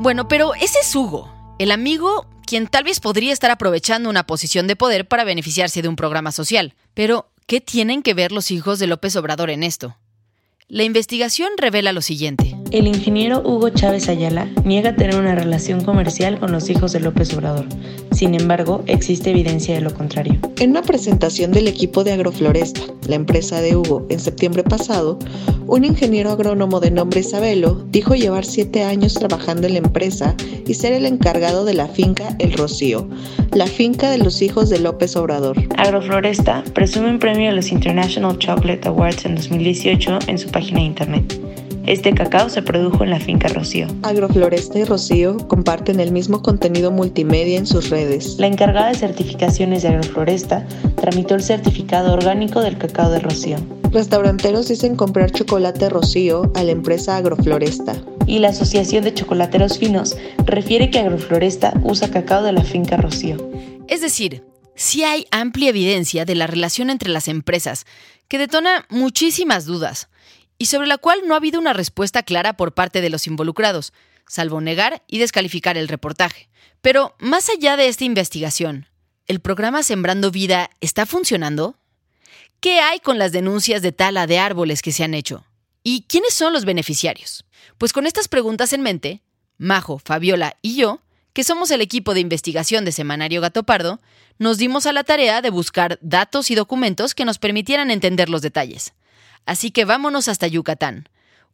Bueno, 0.00 0.28
pero 0.28 0.54
ese 0.54 0.78
es 0.80 0.94
Hugo, 0.94 1.30
el 1.58 1.70
amigo 1.70 2.26
quien 2.46 2.66
tal 2.66 2.84
vez 2.84 3.00
podría 3.00 3.32
estar 3.32 3.50
aprovechando 3.50 4.08
una 4.08 4.26
posición 4.26 4.66
de 4.66 4.76
poder 4.76 5.08
para 5.08 5.24
beneficiarse 5.24 5.82
de 5.82 5.88
un 5.88 5.96
programa 5.96 6.30
social. 6.30 6.74
Pero, 6.92 7.30
¿Qué 7.46 7.60
tienen 7.60 8.02
que 8.02 8.14
ver 8.14 8.32
los 8.32 8.50
hijos 8.50 8.78
de 8.78 8.86
López 8.86 9.16
Obrador 9.16 9.50
en 9.50 9.64
esto? 9.64 9.98
La 10.68 10.82
investigación 10.82 11.50
revela 11.58 11.92
lo 11.92 12.00
siguiente. 12.00 12.56
El 12.70 12.86
ingeniero 12.86 13.42
Hugo 13.44 13.68
Chávez 13.68 14.08
Ayala 14.08 14.48
niega 14.64 14.96
tener 14.96 15.16
una 15.16 15.34
relación 15.34 15.84
comercial 15.84 16.40
con 16.40 16.52
los 16.52 16.70
hijos 16.70 16.92
de 16.92 17.00
López 17.00 17.34
Obrador. 17.34 17.66
Sin 18.12 18.34
embargo, 18.34 18.82
existe 18.86 19.30
evidencia 19.30 19.74
de 19.74 19.82
lo 19.82 19.92
contrario. 19.92 20.40
En 20.58 20.70
una 20.70 20.82
presentación 20.82 21.52
del 21.52 21.68
equipo 21.68 22.02
de 22.02 22.12
Agrofloresta, 22.12 22.80
la 23.06 23.16
empresa 23.16 23.60
de 23.60 23.76
Hugo, 23.76 24.06
en 24.08 24.18
septiembre 24.18 24.62
pasado, 24.62 25.18
un 25.66 25.84
ingeniero 25.84 26.30
agrónomo 26.30 26.80
de 26.80 26.90
nombre 26.90 27.20
Isabelo 27.20 27.84
dijo 27.90 28.14
llevar 28.14 28.44
siete 28.44 28.84
años 28.84 29.14
trabajando 29.14 29.66
en 29.66 29.74
la 29.74 29.80
empresa 29.80 30.34
y 30.66 30.74
ser 30.74 30.94
el 30.94 31.04
encargado 31.04 31.64
de 31.64 31.74
la 31.74 31.88
finca 31.88 32.36
El 32.38 32.52
Rocío, 32.54 33.08
la 33.52 33.66
finca 33.66 34.10
de 34.10 34.18
los 34.18 34.42
hijos 34.42 34.70
de 34.70 34.78
López 34.78 35.16
Obrador. 35.16 35.56
Agrofloresta 35.76 36.64
presume 36.74 37.10
un 37.10 37.18
premio 37.18 37.50
a 37.50 37.54
los 37.54 37.70
International 37.70 38.38
Chocolate 38.38 38.88
Awards 38.88 39.24
en 39.26 39.34
2018 39.34 40.18
en 40.26 40.38
su 40.38 40.48
página 40.54 40.78
de 40.78 40.86
internet. 40.86 41.40
Este 41.84 42.14
cacao 42.14 42.48
se 42.48 42.62
produjo 42.62 43.04
en 43.04 43.10
la 43.10 43.20
finca 43.20 43.48
Rocío. 43.48 43.88
Agrofloresta 44.04 44.78
y 44.78 44.84
Rocío 44.84 45.36
comparten 45.48 46.00
el 46.00 46.12
mismo 46.12 46.40
contenido 46.40 46.90
multimedia 46.90 47.58
en 47.58 47.66
sus 47.66 47.90
redes. 47.90 48.36
La 48.38 48.46
encargada 48.46 48.88
de 48.88 48.94
certificaciones 48.94 49.82
de 49.82 49.88
Agrofloresta 49.88 50.66
tramitó 50.96 51.34
el 51.34 51.42
certificado 51.42 52.14
orgánico 52.14 52.60
del 52.60 52.78
cacao 52.78 53.10
de 53.10 53.18
Rocío. 53.18 53.56
Restauranteros 53.90 54.68
dicen 54.68 54.96
comprar 54.96 55.32
chocolate 55.32 55.90
Rocío 55.90 56.50
a 56.54 56.62
la 56.62 56.70
empresa 56.70 57.16
Agrofloresta. 57.16 57.96
Y 58.26 58.38
la 58.38 58.48
Asociación 58.48 59.04
de 59.04 59.12
Chocolateros 59.12 59.78
Finos 59.78 60.16
refiere 60.46 60.88
que 60.88 61.00
Agrofloresta 61.00 61.74
usa 61.82 62.10
cacao 62.10 62.42
de 62.44 62.52
la 62.52 62.62
finca 62.62 62.96
Rocío. 62.96 63.36
Es 63.88 64.00
decir, 64.00 64.42
sí 64.74 65.04
hay 65.04 65.26
amplia 65.30 65.68
evidencia 65.68 66.24
de 66.24 66.34
la 66.34 66.46
relación 66.46 66.88
entre 66.88 67.10
las 67.10 67.28
empresas, 67.28 67.84
que 68.28 68.38
detona 68.38 68.86
muchísimas 68.88 69.66
dudas 69.66 70.08
y 70.58 70.66
sobre 70.66 70.86
la 70.86 70.98
cual 70.98 71.20
no 71.26 71.34
ha 71.34 71.38
habido 71.38 71.60
una 71.60 71.72
respuesta 71.72 72.22
clara 72.22 72.56
por 72.56 72.74
parte 72.74 73.00
de 73.00 73.10
los 73.10 73.26
involucrados, 73.26 73.92
salvo 74.26 74.60
negar 74.60 75.02
y 75.06 75.18
descalificar 75.18 75.76
el 75.76 75.88
reportaje. 75.88 76.48
Pero 76.80 77.14
más 77.18 77.48
allá 77.48 77.76
de 77.76 77.88
esta 77.88 78.04
investigación, 78.04 78.86
¿el 79.26 79.40
programa 79.40 79.82
Sembrando 79.82 80.30
Vida 80.30 80.70
está 80.80 81.06
funcionando? 81.06 81.76
¿Qué 82.60 82.80
hay 82.80 83.00
con 83.00 83.18
las 83.18 83.32
denuncias 83.32 83.82
de 83.82 83.92
tala 83.92 84.26
de 84.26 84.38
árboles 84.38 84.82
que 84.82 84.92
se 84.92 85.04
han 85.04 85.14
hecho? 85.14 85.44
¿Y 85.82 86.02
quiénes 86.08 86.34
son 86.34 86.52
los 86.52 86.64
beneficiarios? 86.64 87.44
Pues 87.78 87.92
con 87.92 88.06
estas 88.06 88.28
preguntas 88.28 88.72
en 88.72 88.80
mente, 88.80 89.22
Majo, 89.58 89.98
Fabiola 89.98 90.56
y 90.62 90.76
yo, 90.76 91.00
que 91.32 91.44
somos 91.44 91.70
el 91.70 91.80
equipo 91.80 92.14
de 92.14 92.20
investigación 92.20 92.84
de 92.84 92.92
Semanario 92.92 93.40
Gato 93.40 93.64
Pardo, 93.64 94.00
nos 94.38 94.56
dimos 94.56 94.86
a 94.86 94.92
la 94.92 95.04
tarea 95.04 95.42
de 95.42 95.50
buscar 95.50 95.98
datos 96.00 96.50
y 96.50 96.54
documentos 96.54 97.14
que 97.14 97.24
nos 97.24 97.38
permitieran 97.38 97.90
entender 97.90 98.28
los 98.28 98.40
detalles. 98.40 98.94
Así 99.46 99.70
que 99.70 99.84
vámonos 99.84 100.28
hasta 100.28 100.46
Yucatán, 100.46 101.08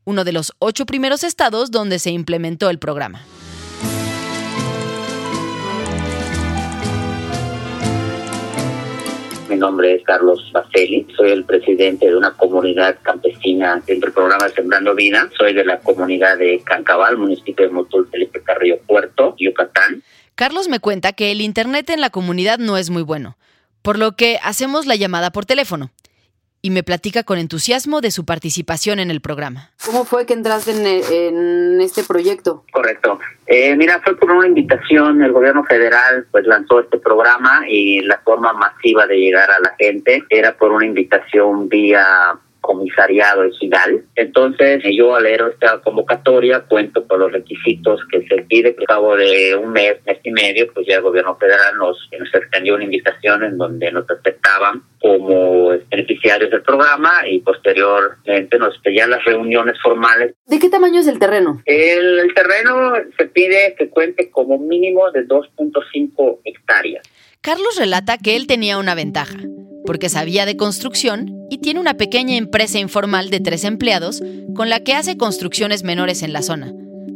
uno 0.04 0.24
de 0.24 0.32
los 0.32 0.52
ocho 0.58 0.86
primeros 0.86 1.24
estados 1.24 1.70
donde 1.70 1.98
se 1.98 2.10
implementó 2.10 2.70
el 2.70 2.78
programa. 2.78 3.22
Mi 9.48 9.56
nombre 9.56 9.96
es 9.96 10.04
Carlos 10.04 10.48
Baceli, 10.52 11.08
soy 11.16 11.32
el 11.32 11.44
presidente 11.44 12.06
de 12.06 12.16
una 12.16 12.30
comunidad 12.34 12.98
campesina 13.02 13.82
dentro 13.84 14.06
del 14.06 14.14
programa 14.14 14.48
Sembrando 14.50 14.94
Vida. 14.94 15.28
Soy 15.36 15.52
de 15.52 15.64
la 15.64 15.80
comunidad 15.80 16.38
de 16.38 16.62
Cancabal, 16.64 17.18
municipio 17.18 17.66
de 17.66 17.72
Motul, 17.72 18.08
Felipe 18.08 18.40
Carrillo 18.42 18.78
Puerto, 18.86 19.34
Yucatán. 19.36 20.04
Carlos 20.36 20.68
me 20.68 20.78
cuenta 20.78 21.12
que 21.12 21.32
el 21.32 21.40
internet 21.40 21.90
en 21.90 22.00
la 22.00 22.10
comunidad 22.10 22.58
no 22.58 22.76
es 22.76 22.90
muy 22.90 23.02
bueno, 23.02 23.36
por 23.82 23.98
lo 23.98 24.12
que 24.12 24.38
hacemos 24.44 24.86
la 24.86 24.94
llamada 24.94 25.32
por 25.32 25.46
teléfono 25.46 25.90
y 26.62 26.70
me 26.70 26.82
platica 26.82 27.22
con 27.22 27.38
entusiasmo 27.38 28.00
de 28.00 28.10
su 28.10 28.24
participación 28.24 28.98
en 28.98 29.10
el 29.10 29.20
programa. 29.20 29.70
¿Cómo 29.84 30.04
fue 30.04 30.26
que 30.26 30.34
entraste 30.34 30.72
en, 30.72 31.80
este 31.80 32.02
proyecto? 32.04 32.64
Correcto. 32.70 33.18
Eh, 33.46 33.74
mira, 33.76 34.00
fue 34.04 34.16
por 34.16 34.30
una 34.30 34.46
invitación, 34.46 35.22
el 35.22 35.32
gobierno 35.32 35.64
federal 35.64 36.26
pues 36.30 36.46
lanzó 36.46 36.80
este 36.80 36.98
programa 36.98 37.62
y 37.68 38.00
la 38.00 38.18
forma 38.18 38.52
masiva 38.52 39.06
de 39.06 39.16
llegar 39.16 39.50
a 39.50 39.60
la 39.60 39.74
gente 39.78 40.24
era 40.28 40.56
por 40.56 40.72
una 40.72 40.86
invitación 40.86 41.68
vía 41.68 42.38
comisariado 42.60 43.44
es 43.44 43.58
final. 43.58 44.04
Entonces, 44.14 44.82
yo 44.92 45.14
al 45.14 45.24
leer 45.24 45.42
esta 45.52 45.80
convocatoria 45.80 46.60
cuento 46.60 47.06
con 47.06 47.20
los 47.20 47.32
requisitos 47.32 48.00
que 48.10 48.26
se 48.26 48.42
pide. 48.42 48.74
Al 48.78 48.86
cabo 48.86 49.16
de 49.16 49.56
un 49.56 49.72
mes, 49.72 49.96
mes 50.06 50.18
y 50.22 50.30
medio, 50.30 50.72
pues 50.72 50.86
ya 50.86 50.96
el 50.96 51.02
gobierno 51.02 51.36
federal 51.36 51.76
nos, 51.76 51.96
nos 52.18 52.34
extendió 52.34 52.74
una 52.74 52.84
invitación 52.84 53.44
en 53.44 53.58
donde 53.58 53.90
nos 53.92 54.08
aceptaban 54.08 54.82
como 55.00 55.68
beneficiarios 55.90 56.50
del 56.50 56.62
programa 56.62 57.26
y 57.28 57.40
posteriormente 57.40 58.58
nos 58.58 58.78
pedían 58.78 59.10
las 59.10 59.24
reuniones 59.24 59.76
formales. 59.82 60.34
¿De 60.46 60.58
qué 60.58 60.68
tamaño 60.68 61.00
es 61.00 61.06
el 61.06 61.18
terreno? 61.18 61.62
El, 61.64 62.18
el 62.18 62.34
terreno 62.34 62.92
se 63.16 63.26
pide 63.26 63.74
que 63.78 63.88
cuente 63.88 64.30
como 64.30 64.58
mínimo 64.58 65.10
de 65.10 65.26
2.5 65.26 66.40
hectáreas. 66.44 67.08
Carlos 67.40 67.76
relata 67.78 68.18
que 68.18 68.36
él 68.36 68.46
tenía 68.46 68.76
una 68.76 68.94
ventaja 68.94 69.38
porque 69.86 70.08
sabía 70.08 70.46
de 70.46 70.56
construcción 70.56 71.46
y 71.50 71.58
tiene 71.58 71.80
una 71.80 71.94
pequeña 71.94 72.36
empresa 72.36 72.78
informal 72.78 73.30
de 73.30 73.40
tres 73.40 73.64
empleados 73.64 74.22
con 74.54 74.68
la 74.68 74.80
que 74.80 74.94
hace 74.94 75.16
construcciones 75.16 75.84
menores 75.84 76.22
en 76.22 76.32
la 76.32 76.42
zona. 76.42 76.72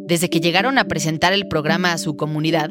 Desde 0.06 0.28
que 0.28 0.40
llegaron 0.40 0.78
a 0.78 0.85
presentar 0.85 1.33
el 1.33 1.49
programa 1.49 1.92
a 1.92 1.99
su 1.99 2.16
comunidad, 2.16 2.71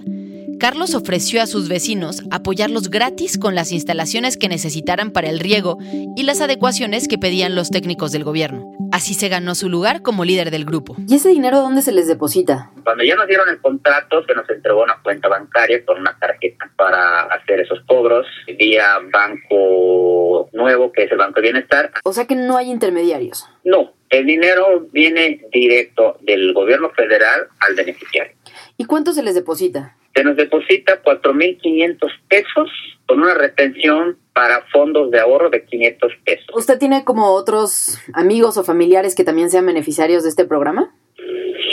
Carlos 0.60 0.96
ofreció 0.96 1.42
a 1.42 1.48
sus 1.48 1.68
vecinos 1.68 2.24
apoyarlos 2.32 2.90
gratis 2.90 3.38
con 3.38 3.56
las 3.56 3.72
instalaciones 3.72 4.38
que 4.38 4.48
necesitaran 4.48 5.12
para 5.12 5.30
el 5.30 5.40
riego 5.40 5.78
y 6.16 6.24
las 6.24 6.42
adecuaciones 6.42 7.08
que 7.08 7.18
pedían 7.18 7.56
los 7.56 7.70
técnicos 7.70 8.12
del 8.12 8.24
gobierno. 8.24 8.72
Así 8.92 9.14
se 9.14 9.30
ganó 9.30 9.56
su 9.56 9.68
lugar 9.68 10.02
como 10.02 10.24
líder 10.24 10.52
del 10.52 10.66
grupo. 10.66 10.96
¿Y 11.08 11.16
ese 11.16 11.30
dinero 11.30 11.60
dónde 11.60 11.82
se 11.82 11.92
les 11.92 12.08
deposita? 12.08 12.72
Cuando 12.84 13.04
ya 13.04 13.16
nos 13.16 13.28
dieron 13.28 13.50
el 13.50 13.60
contrato, 13.60 14.24
se 14.26 14.34
nos 14.36 14.50
entregó 14.50 14.84
una 14.84 15.02
cuenta 15.02 15.28
bancaria 15.28 15.84
con 15.84 16.00
una 16.00 16.18
tarjeta 16.18 16.63
para 16.76 17.22
hacer 17.24 17.62
esos 17.62 17.80
cobros 17.88 18.26
vía 18.58 19.00
Banco 19.12 20.50
Nuevo, 20.54 20.92
que 20.92 21.04
es 21.04 21.12
el 21.12 21.18
Banco 21.18 21.36
de 21.36 21.52
Bienestar. 21.52 21.92
O 22.04 22.14
sea 22.14 22.26
que 22.26 22.36
no 22.36 22.58
hay 22.58 22.70
intermediarios. 22.70 23.48
No, 23.64 23.94
el 24.10 24.26
dinero 24.26 24.88
viene 24.92 25.46
directo 25.52 26.18
del 26.22 26.54
gobierno 26.54 26.92
federal 26.92 27.48
al 27.60 27.76
beneficiario. 27.76 28.34
¿Y 28.78 28.86
cuánto 28.86 29.14
se 29.14 29.24
les 29.24 29.36
deposita? 29.36 29.98
Se 30.16 30.24
nos 30.24 30.38
deposita 30.38 31.02
4.500 31.02 31.98
pesos 32.28 32.70
con 33.08 33.22
una 33.22 33.34
retención 33.34 34.18
para 34.34 34.62
fondos 34.72 35.10
de 35.12 35.20
ahorro 35.20 35.50
de 35.50 35.66
500 35.66 36.12
pesos. 36.24 36.46
¿Usted 36.54 36.78
tiene 36.78 37.04
como 37.04 37.34
otros 37.34 38.00
amigos 38.14 38.58
o 38.58 38.64
familiares 38.64 39.16
que 39.16 39.24
también 39.24 39.50
sean 39.50 39.66
beneficiarios 39.66 40.24
de 40.24 40.30
este 40.30 40.46
programa? 40.46 40.94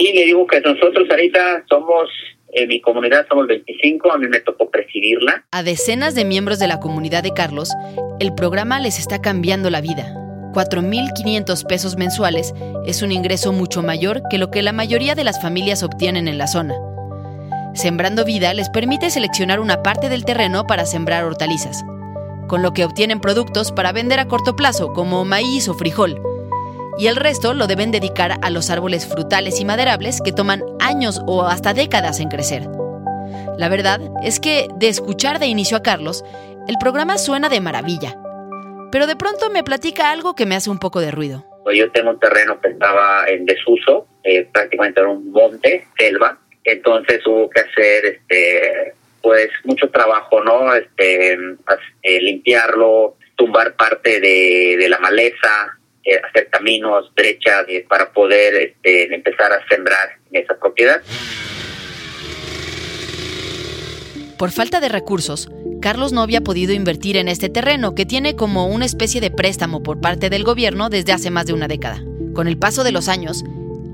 Sí, 0.01 0.15
le 0.15 0.25
digo 0.25 0.47
que 0.47 0.63
nosotros 0.63 1.07
ahorita 1.11 1.65
somos 1.69 2.09
en 2.53 2.69
mi 2.69 2.81
comunidad 2.81 3.27
somos 3.29 3.47
25, 3.47 4.11
a 4.11 4.17
mí 4.19 4.27
me 4.27 4.41
tocó 4.41 4.71
presidirla. 4.71 5.45
A 5.53 5.63
decenas 5.63 6.15
de 6.15 6.25
miembros 6.25 6.59
de 6.59 6.69
la 6.69 6.81
comunidad 6.81 7.23
de 7.23 7.35
Carlos, 7.35 7.71
el 8.19 8.35
programa 8.35 8.81
les 8.81 8.99
está 8.99 9.21
cambiando 9.21 9.69
la 9.69 9.83
vida. 9.83 10.15
4.500 10.55 11.67
pesos 11.67 11.97
mensuales 11.97 12.55
es 12.87 13.03
un 13.03 13.13
ingreso 13.13 13.53
mucho 13.53 13.83
mayor 13.83 14.23
que 14.31 14.39
lo 14.39 14.51
que 14.51 14.63
la 14.63 14.73
mayoría 14.73 15.15
de 15.15 15.23
las 15.23 15.41
familias 15.41 15.83
obtienen 15.83 16.29
en 16.29 16.39
la 16.39 16.47
zona. 16.47 16.75
Sembrando 17.75 18.25
Vida 18.25 18.55
les 18.55 18.71
permite 18.71 19.11
seleccionar 19.11 19.61
una 19.61 19.83
parte 19.83 20.09
del 20.09 20.25
terreno 20.25 20.67
para 20.67 20.87
sembrar 20.87 21.25
hortalizas, 21.25 21.85
con 22.49 22.63
lo 22.63 22.73
que 22.73 22.87
obtienen 22.87 23.21
productos 23.21 23.71
para 23.71 23.93
vender 23.93 24.19
a 24.19 24.27
corto 24.27 24.57
plazo, 24.57 24.95
como 24.95 25.27
maíz 25.27 25.69
o 25.69 25.75
frijol, 25.75 26.21
y 27.01 27.07
el 27.07 27.17
resto 27.17 27.55
lo 27.55 27.67
deben 27.67 27.93
dedicar 27.93 28.33
a 28.43 28.51
los 28.51 28.69
árboles 28.69 29.07
frutales 29.07 29.59
y 29.59 29.65
maderables 29.65 30.21
que 30.23 30.33
toman 30.33 30.63
años 30.81 31.23
o 31.27 31.45
hasta 31.47 31.73
décadas 31.73 32.21
en 32.21 32.29
crecer. 32.29 32.65
La 33.57 33.71
verdad 33.71 34.01
es 34.23 34.39
que, 34.39 34.69
de 34.77 34.89
escuchar 34.89 35.39
de 35.39 35.47
inicio 35.47 35.79
a 35.79 35.83
Carlos, 35.83 36.23
el 36.69 36.77
programa 36.79 37.17
suena 37.17 37.49
de 37.49 37.63
maravilla, 37.63 38.19
pero 38.93 39.07
de 39.07 39.17
pronto 39.17 39.49
me 39.49 39.65
platica 39.65 40.11
algo 40.11 40.35
que 40.35 40.45
me 40.45 40.55
hace 40.55 40.69
un 40.69 40.79
poco 40.79 41.01
de 41.01 41.11
ruido. 41.11 41.47
Yo 41.75 41.91
tengo 41.91 42.11
un 42.11 42.21
terreno 42.21 42.61
que 42.61 42.69
estaba 42.69 43.25
en 43.29 43.47
desuso, 43.47 44.07
eh, 44.23 44.47
prácticamente 44.53 45.01
era 45.01 45.09
un 45.09 45.33
monte, 45.33 45.87
selva, 45.97 46.39
entonces 46.65 47.27
hubo 47.27 47.49
que 47.49 47.61
hacer 47.61 48.05
este 48.05 48.93
pues 49.23 49.49
mucho 49.65 49.89
trabajo, 49.89 50.43
¿no? 50.43 50.75
Este, 50.75 51.33
eh, 51.33 52.21
limpiarlo, 52.21 53.17
tumbar 53.37 53.75
parte 53.75 54.21
de, 54.21 54.77
de 54.79 54.89
la 54.89 54.99
maleza, 54.99 55.80
eh, 56.05 56.21
hacer 56.29 56.49
caminos, 56.51 57.13
brechas 57.15 57.67
para 57.89 58.13
poder 58.13 58.55
este, 58.55 59.15
empezar 59.15 59.53
a 59.53 59.67
sembrar 59.69 60.19
en 60.31 60.43
esa 60.43 60.59
propiedad. 60.59 61.03
Por 64.39 64.51
falta 64.51 64.81
de 64.81 64.89
recursos, 64.89 65.51
Carlos 65.83 66.13
no 66.13 66.23
había 66.23 66.41
podido 66.41 66.73
invertir 66.73 67.19
en 67.19 67.29
este 67.29 67.51
terreno 67.51 67.95
que 67.95 68.07
tiene 68.07 68.37
como 68.37 68.67
una 68.69 68.87
especie 68.87 69.21
de 69.21 69.31
préstamo 69.31 69.83
por 69.83 70.01
parte 70.01 70.31
del 70.31 70.45
gobierno 70.45 70.89
desde 70.89 71.13
hace 71.13 71.31
más 71.31 71.45
de 71.45 71.53
una 71.53 71.69
década. 71.69 72.03
Con 72.33 72.49
el 72.49 72.57
paso 72.57 72.83
de 72.83 72.93
los 72.93 73.09
años, 73.09 73.45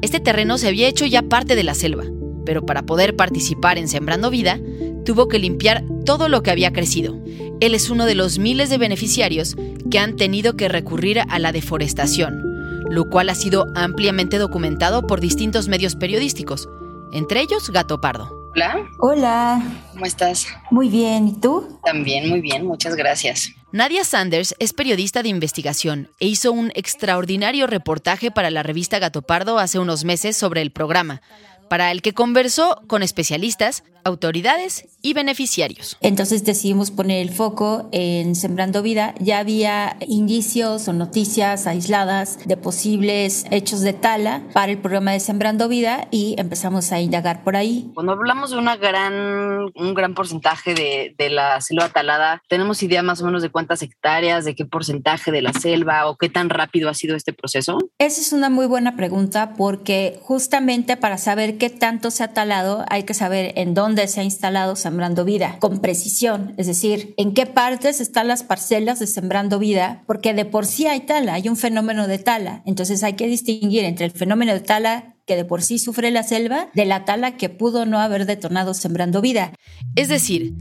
este 0.02 0.20
terreno 0.20 0.56
se 0.58 0.68
había 0.68 0.86
hecho 0.86 1.04
ya 1.04 1.22
parte 1.22 1.56
de 1.56 1.64
la 1.64 1.75
selva, 1.75 2.04
pero 2.44 2.64
para 2.64 2.82
poder 2.82 3.16
participar 3.16 3.76
en 3.76 3.88
Sembrando 3.88 4.30
Vida, 4.30 4.60
tuvo 5.04 5.26
que 5.26 5.40
limpiar 5.40 5.82
todo 6.04 6.28
lo 6.28 6.42
que 6.42 6.52
había 6.52 6.72
crecido. 6.72 7.18
Él 7.60 7.75
es 7.75 7.88
uno 7.88 8.04
de 8.04 8.14
los 8.14 8.38
miles 8.38 8.68
de 8.68 8.76
beneficiarios 8.76 9.56
que 9.90 9.98
han 9.98 10.16
tenido 10.16 10.56
que 10.56 10.68
recurrir 10.68 11.20
a 11.20 11.38
la 11.38 11.52
deforestación, 11.52 12.42
lo 12.90 13.08
cual 13.08 13.30
ha 13.30 13.34
sido 13.34 13.66
ampliamente 13.75 14.36
documentado 14.36 15.06
por 15.06 15.20
distintos 15.20 15.66
medios 15.66 15.96
periodísticos, 15.96 16.68
entre 17.12 17.40
ellos 17.40 17.70
Gato 17.70 18.00
Pardo. 18.00 18.50
Hola. 18.54 18.88
Hola. 19.00 19.62
¿Cómo 19.92 20.04
estás? 20.04 20.46
Muy 20.70 20.88
bien, 20.88 21.28
¿y 21.28 21.40
tú? 21.40 21.78
También, 21.84 22.28
muy 22.28 22.40
bien, 22.40 22.66
muchas 22.66 22.94
gracias. 22.94 23.50
Nadia 23.72 24.04
Sanders 24.04 24.54
es 24.58 24.72
periodista 24.72 25.22
de 25.22 25.28
investigación 25.28 26.08
e 26.20 26.26
hizo 26.26 26.52
un 26.52 26.72
extraordinario 26.75 27.66
reportaje 27.66 28.30
para 28.30 28.50
la 28.50 28.62
revista 28.62 28.98
Gato 28.98 29.22
Pardo 29.22 29.58
hace 29.58 29.78
unos 29.78 30.04
meses 30.04 30.36
sobre 30.36 30.62
el 30.62 30.72
programa, 30.72 31.20
para 31.68 31.90
el 31.90 32.02
que 32.02 32.12
conversó 32.12 32.82
con 32.87 33.02
especialistas, 33.02 33.82
autoridades 34.06 34.87
y 35.02 35.14
beneficiarios. 35.14 35.99
Entonces 36.00 36.44
decidimos 36.44 36.92
poner 36.92 37.20
el 37.23 37.30
foco 37.30 37.88
en 37.90 38.37
Sembrando 38.37 38.80
Vida. 38.82 39.14
Ya 39.18 39.40
había 39.40 39.96
indicios 40.06 40.87
o 40.87 40.92
noticias 40.92 41.66
aisladas 41.66 42.38
de 42.46 42.56
posibles 42.56 43.46
hechos 43.50 43.80
de 43.80 43.92
tala 43.92 44.42
para 44.52 44.70
el 44.70 44.78
programa 44.78 45.11
de 45.11 45.20
Sembrando 45.20 45.68
Vida 45.68 46.06
y 46.12 46.37
empezamos 46.38 46.92
a 46.92 47.00
indagar 47.00 47.42
por 47.42 47.56
ahí. 47.56 47.90
Cuando 47.94 48.12
hablamos 48.12 48.52
de 48.52 48.58
una 48.58 48.76
gran, 48.76 49.73
un 49.75 49.94
gran 49.94 50.14
porcentaje 50.14 50.75
de, 50.75 51.14
de 51.18 51.30
la 51.30 51.61
selva 51.61 51.88
talada, 51.88 52.42
¿tenemos 52.49 52.82
idea 52.85 53.02
más 53.02 53.20
o 53.23 53.26
menos 53.26 53.42
de 53.42 53.50
cuántas 53.50 53.82
hectáreas, 53.82 54.44
de 54.44 54.54
qué 54.54 54.64
porcentaje 54.64 55.32
de 55.32 55.42
la 55.42 55.52
selva 55.52 56.08
o 56.08 56.16
qué 56.16 56.28
tan 56.28 56.49
rápido 56.49 56.88
ha 56.88 56.94
sido 56.94 57.16
este 57.16 57.32
proceso? 57.32 57.78
Esa 57.99 58.20
es 58.20 58.32
una 58.32 58.50
muy 58.50 58.66
buena 58.66 58.94
pregunta 58.94 59.54
porque 59.54 60.20
justamente 60.23 60.96
para 60.96 61.18
saber 61.18 61.55
qué 61.56 61.70
tanto 61.70 62.10
se 62.10 62.22
ha 62.22 62.32
talado 62.32 62.84
hay 62.88 63.02
que 63.02 63.14
saber 63.14 63.52
en 63.56 63.75
dónde 63.75 64.06
se 64.08 64.20
ha 64.20 64.25
instalado 64.25 64.76
Sembrando 64.76 65.25
Vida, 65.25 65.56
con 65.60 65.80
precisión, 65.80 66.54
es 66.56 66.66
decir, 66.66 67.14
en 67.16 67.34
qué 67.34 67.46
partes 67.46 68.00
están 68.00 68.28
las 68.28 68.42
parcelas 68.42 68.99
de 68.99 69.06
Sembrando 69.06 69.58
Vida, 69.58 70.02
porque 70.06 70.34
de 70.34 70.45
por 70.45 70.66
sí 70.66 70.86
hay 70.86 71.00
tala, 71.00 71.34
hay 71.34 71.49
un 71.49 71.56
fenómeno 71.56 72.06
de 72.06 72.19
tala, 72.19 72.62
entonces 72.66 73.02
hay 73.02 73.14
que 73.14 73.26
distinguir 73.26 73.84
entre 73.84 74.06
el 74.06 74.12
fenómeno 74.12 74.52
de 74.52 74.60
tala 74.60 75.16
que 75.26 75.36
de 75.36 75.45
por 75.45 75.62
sí 75.62 75.78
sufre 75.78 76.10
la 76.10 76.23
selva 76.23 76.69
de 76.75 76.84
la 76.84 77.04
tala 77.04 77.36
que 77.36 77.49
pudo 77.49 77.84
no 77.84 77.99
haber 77.99 78.26
detonado 78.26 78.75
Sembrando 78.75 79.21
Vida. 79.21 79.52
Es 79.97 80.08
decir, 80.08 80.54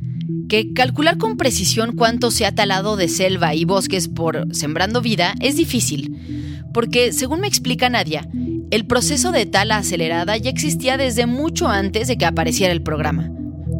que 0.50 0.74
calcular 0.74 1.18
con 1.18 1.38
precisión 1.38 1.96
cuánto 1.96 2.32
se 2.32 2.46
ha 2.46 2.56
talado 2.56 2.98
de 2.98 3.08
selva 3.08 3.54
y 3.54 3.66
bosques 3.66 4.08
por 4.08 4.54
Sembrando 4.56 5.02
Vida 5.02 5.36
es 5.40 5.56
difícil, 5.56 6.66
porque 6.74 7.14
según 7.14 7.42
me 7.42 7.48
explica 7.48 7.90
Nadia, 7.90 8.28
el 8.76 8.86
proceso 8.86 9.32
de 9.32 9.46
tala 9.46 9.78
acelerada 9.78 10.36
ya 10.36 10.50
existía 10.50 10.98
desde 10.98 11.28
mucho 11.28 11.70
antes 11.70 12.10
de 12.10 12.18
que 12.18 12.26
apareciera 12.26 12.74
el 12.74 12.82
programa. 12.82 13.32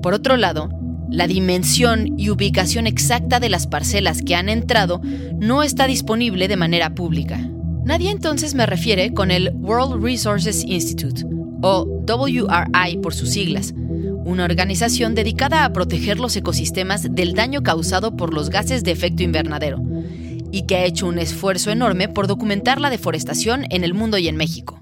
Por 0.02 0.14
otro 0.14 0.38
lado, 0.38 0.70
la 1.10 1.28
dimensión 1.28 2.18
y 2.18 2.30
ubicación 2.30 2.88
exacta 2.88 3.42
de 3.42 3.50
las 3.50 3.68
parcelas 3.68 4.22
que 4.22 4.36
han 4.36 4.48
entrado 4.48 5.02
no 5.38 5.64
está 5.64 5.86
disponible 5.86 6.48
de 6.48 6.56
manera 6.56 6.96
pública. 6.96 7.46
Nadie 7.84 8.10
entonces 8.10 8.56
me 8.56 8.66
refiere 8.66 9.14
con 9.14 9.32
el 9.32 9.52
World 9.56 10.02
Resources 10.02 10.64
Institute, 10.66 11.26
o 11.62 11.84
WRI 11.84 12.98
por 13.04 13.14
sus 13.14 13.32
siglas, 13.32 13.74
una 14.24 14.46
organización 14.46 15.14
dedicada 15.14 15.66
a 15.66 15.74
proteger 15.74 16.22
los 16.22 16.38
ecosistemas 16.38 17.06
del 17.14 17.34
daño 17.34 17.64
causado 17.64 18.16
por 18.16 18.34
los 18.34 18.50
gases 18.50 18.86
de 18.86 18.92
efecto 18.92 19.24
invernadero, 19.24 19.84
y 20.52 20.62
que 20.68 20.78
ha 20.78 20.86
hecho 20.86 21.06
un 21.06 21.20
esfuerzo 21.20 21.70
enorme 21.70 22.08
por 22.08 22.28
documentar 22.28 22.80
la 22.80 22.90
deforestación 22.90 23.66
en 23.72 23.84
el 23.84 23.94
mundo 23.94 24.18
y 24.18 24.30
en 24.30 24.38
México. 24.38 24.80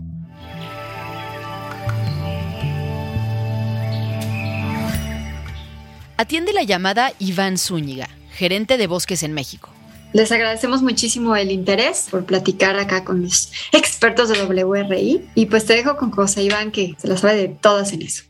Atiende 6.23 6.53
la 6.53 6.63
llamada 6.63 7.11
Iván 7.19 7.57
Zúñiga, 7.57 8.07
gerente 8.31 8.77
de 8.77 8.87
bosques 8.87 9.23
en 9.23 9.33
México. 9.33 9.69
Les 10.13 10.31
agradecemos 10.31 10.81
muchísimo 10.81 11.35
el 11.35 11.51
interés 11.51 12.07
por 12.09 12.23
platicar 12.25 12.79
acá 12.79 13.03
con 13.03 13.23
los 13.23 13.51
expertos 13.73 14.29
de 14.29 14.41
WRI 14.41 15.29
y 15.35 15.47
pues 15.47 15.65
te 15.65 15.73
dejo 15.73 15.97
con 15.97 16.11
José 16.11 16.43
Iván 16.43 16.71
que 16.71 16.95
se 16.97 17.09
la 17.09 17.17
sabe 17.17 17.35
de 17.35 17.49
todas 17.49 17.91
en 17.91 18.03
eso. 18.03 18.23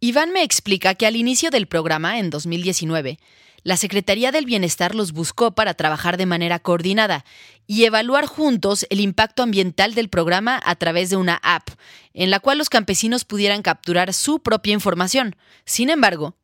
Iván 0.00 0.32
me 0.32 0.42
explica 0.42 0.96
que 0.96 1.06
al 1.06 1.14
inicio 1.14 1.50
del 1.50 1.68
programa, 1.68 2.18
en 2.18 2.28
2019, 2.28 3.20
la 3.62 3.76
Secretaría 3.76 4.32
del 4.32 4.44
Bienestar 4.44 4.96
los 4.96 5.12
buscó 5.12 5.52
para 5.52 5.74
trabajar 5.74 6.16
de 6.16 6.26
manera 6.26 6.58
coordinada 6.58 7.24
y 7.68 7.84
evaluar 7.84 8.26
juntos 8.26 8.84
el 8.90 8.98
impacto 8.98 9.44
ambiental 9.44 9.94
del 9.94 10.08
programa 10.08 10.60
a 10.64 10.74
través 10.74 11.10
de 11.10 11.16
una 11.16 11.36
app, 11.44 11.68
en 12.14 12.30
la 12.30 12.40
cual 12.40 12.58
los 12.58 12.68
campesinos 12.68 13.24
pudieran 13.24 13.62
capturar 13.62 14.12
su 14.12 14.40
propia 14.40 14.72
información. 14.72 15.36
Sin 15.64 15.88
embargo, 15.88 16.34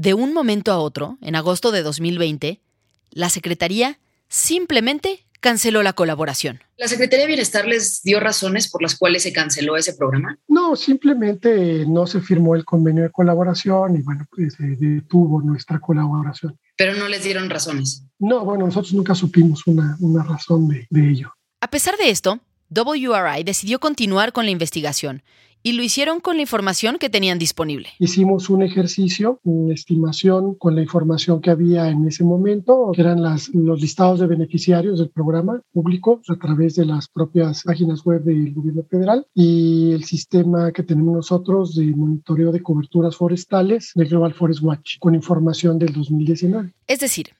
de 0.00 0.14
un 0.14 0.32
momento 0.32 0.72
a 0.72 0.78
otro, 0.78 1.18
en 1.20 1.36
agosto 1.36 1.72
de 1.72 1.82
2020, 1.82 2.62
la 3.10 3.28
Secretaría 3.28 3.98
simplemente 4.28 5.26
canceló 5.40 5.82
la 5.82 5.92
colaboración. 5.92 6.60
¿La 6.78 6.88
Secretaría 6.88 7.24
de 7.24 7.26
Bienestar 7.26 7.66
les 7.66 8.02
dio 8.02 8.18
razones 8.18 8.70
por 8.70 8.80
las 8.80 8.96
cuales 8.96 9.24
se 9.24 9.34
canceló 9.34 9.76
ese 9.76 9.92
programa? 9.92 10.38
No, 10.48 10.74
simplemente 10.74 11.84
no 11.86 12.06
se 12.06 12.22
firmó 12.22 12.56
el 12.56 12.64
convenio 12.64 13.02
de 13.02 13.10
colaboración 13.10 13.94
y 13.94 14.00
bueno, 14.00 14.26
pues 14.34 14.54
se 14.54 14.68
detuvo 14.68 15.42
nuestra 15.42 15.78
colaboración. 15.80 16.58
Pero 16.78 16.94
no 16.94 17.06
les 17.06 17.22
dieron 17.22 17.50
razones. 17.50 18.02
No, 18.18 18.42
bueno, 18.46 18.64
nosotros 18.64 18.94
nunca 18.94 19.14
supimos 19.14 19.66
una, 19.66 19.98
una 20.00 20.22
razón 20.22 20.66
de, 20.66 20.86
de 20.88 21.10
ello. 21.10 21.34
A 21.60 21.68
pesar 21.68 21.98
de 21.98 22.08
esto, 22.08 22.40
WRI 22.70 23.44
decidió 23.44 23.80
continuar 23.80 24.32
con 24.32 24.46
la 24.46 24.50
investigación 24.50 25.22
y 25.62 25.72
lo 25.72 25.82
hicieron 25.82 26.20
con 26.20 26.36
la 26.36 26.42
información 26.42 26.98
que 26.98 27.10
tenían 27.10 27.38
disponible. 27.38 27.88
Hicimos 27.98 28.48
un 28.50 28.62
ejercicio, 28.62 29.40
una 29.44 29.74
estimación 29.74 30.54
con 30.54 30.74
la 30.74 30.82
información 30.82 31.40
que 31.40 31.50
había 31.50 31.88
en 31.88 32.06
ese 32.06 32.24
momento, 32.24 32.92
que 32.94 33.00
eran 33.00 33.22
las, 33.22 33.48
los 33.48 33.80
listados 33.80 34.20
de 34.20 34.26
beneficiarios 34.26 34.98
del 34.98 35.10
programa 35.10 35.60
público 35.72 36.20
a 36.28 36.36
través 36.36 36.76
de 36.76 36.86
las 36.86 37.08
propias 37.08 37.62
páginas 37.64 38.04
web 38.04 38.22
del 38.22 38.52
gobierno 38.52 38.84
federal 38.84 39.26
y 39.34 39.92
el 39.92 40.04
sistema 40.04 40.72
que 40.72 40.82
tenemos 40.82 41.14
nosotros 41.14 41.74
de 41.74 41.86
monitoreo 41.86 42.52
de 42.52 42.62
coberturas 42.62 43.16
forestales 43.16 43.92
del 43.94 44.08
Global 44.08 44.34
Forest 44.34 44.62
Watch 44.62 44.98
con 44.98 45.14
información 45.14 45.78
del 45.78 45.92
2019. 45.92 46.72
Es 46.86 47.00
decir, 47.00 47.30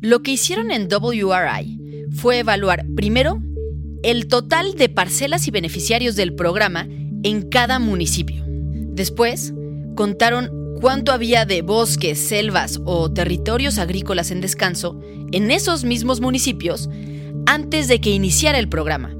lo 0.00 0.22
que 0.22 0.32
hicieron 0.32 0.70
en 0.70 0.88
WRI 0.88 2.06
fue 2.12 2.38
evaluar 2.38 2.86
primero 2.94 3.40
el 4.02 4.28
total 4.28 4.74
de 4.74 4.88
parcelas 4.88 5.46
y 5.48 5.50
beneficiarios 5.50 6.16
del 6.16 6.34
programa 6.34 6.86
en 7.22 7.48
cada 7.48 7.78
municipio. 7.78 8.44
Después, 8.46 9.52
contaron 9.94 10.50
cuánto 10.80 11.12
había 11.12 11.44
de 11.44 11.62
bosques, 11.62 12.18
selvas 12.18 12.80
o 12.84 13.10
territorios 13.10 13.78
agrícolas 13.78 14.30
en 14.30 14.40
descanso 14.40 15.00
en 15.32 15.50
esos 15.50 15.84
mismos 15.84 16.20
municipios 16.20 16.88
antes 17.46 17.88
de 17.88 18.00
que 18.00 18.10
iniciara 18.10 18.58
el 18.58 18.68
programa. 18.68 19.14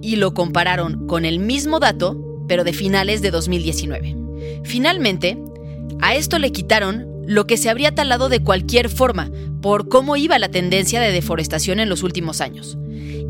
Y 0.00 0.16
lo 0.16 0.34
compararon 0.34 1.06
con 1.06 1.24
el 1.24 1.38
mismo 1.38 1.78
dato, 1.78 2.44
pero 2.48 2.64
de 2.64 2.72
finales 2.72 3.22
de 3.22 3.30
2019. 3.30 4.16
Finalmente, 4.64 5.38
a 6.00 6.14
esto 6.14 6.38
le 6.38 6.52
quitaron 6.52 7.06
lo 7.26 7.46
que 7.46 7.56
se 7.56 7.70
habría 7.70 7.94
talado 7.94 8.28
de 8.28 8.42
cualquier 8.42 8.88
forma, 8.88 9.30
por 9.62 9.88
cómo 9.88 10.16
iba 10.16 10.38
la 10.38 10.50
tendencia 10.50 11.00
de 11.00 11.12
deforestación 11.12 11.80
en 11.80 11.88
los 11.88 12.02
últimos 12.02 12.42
años. 12.42 12.76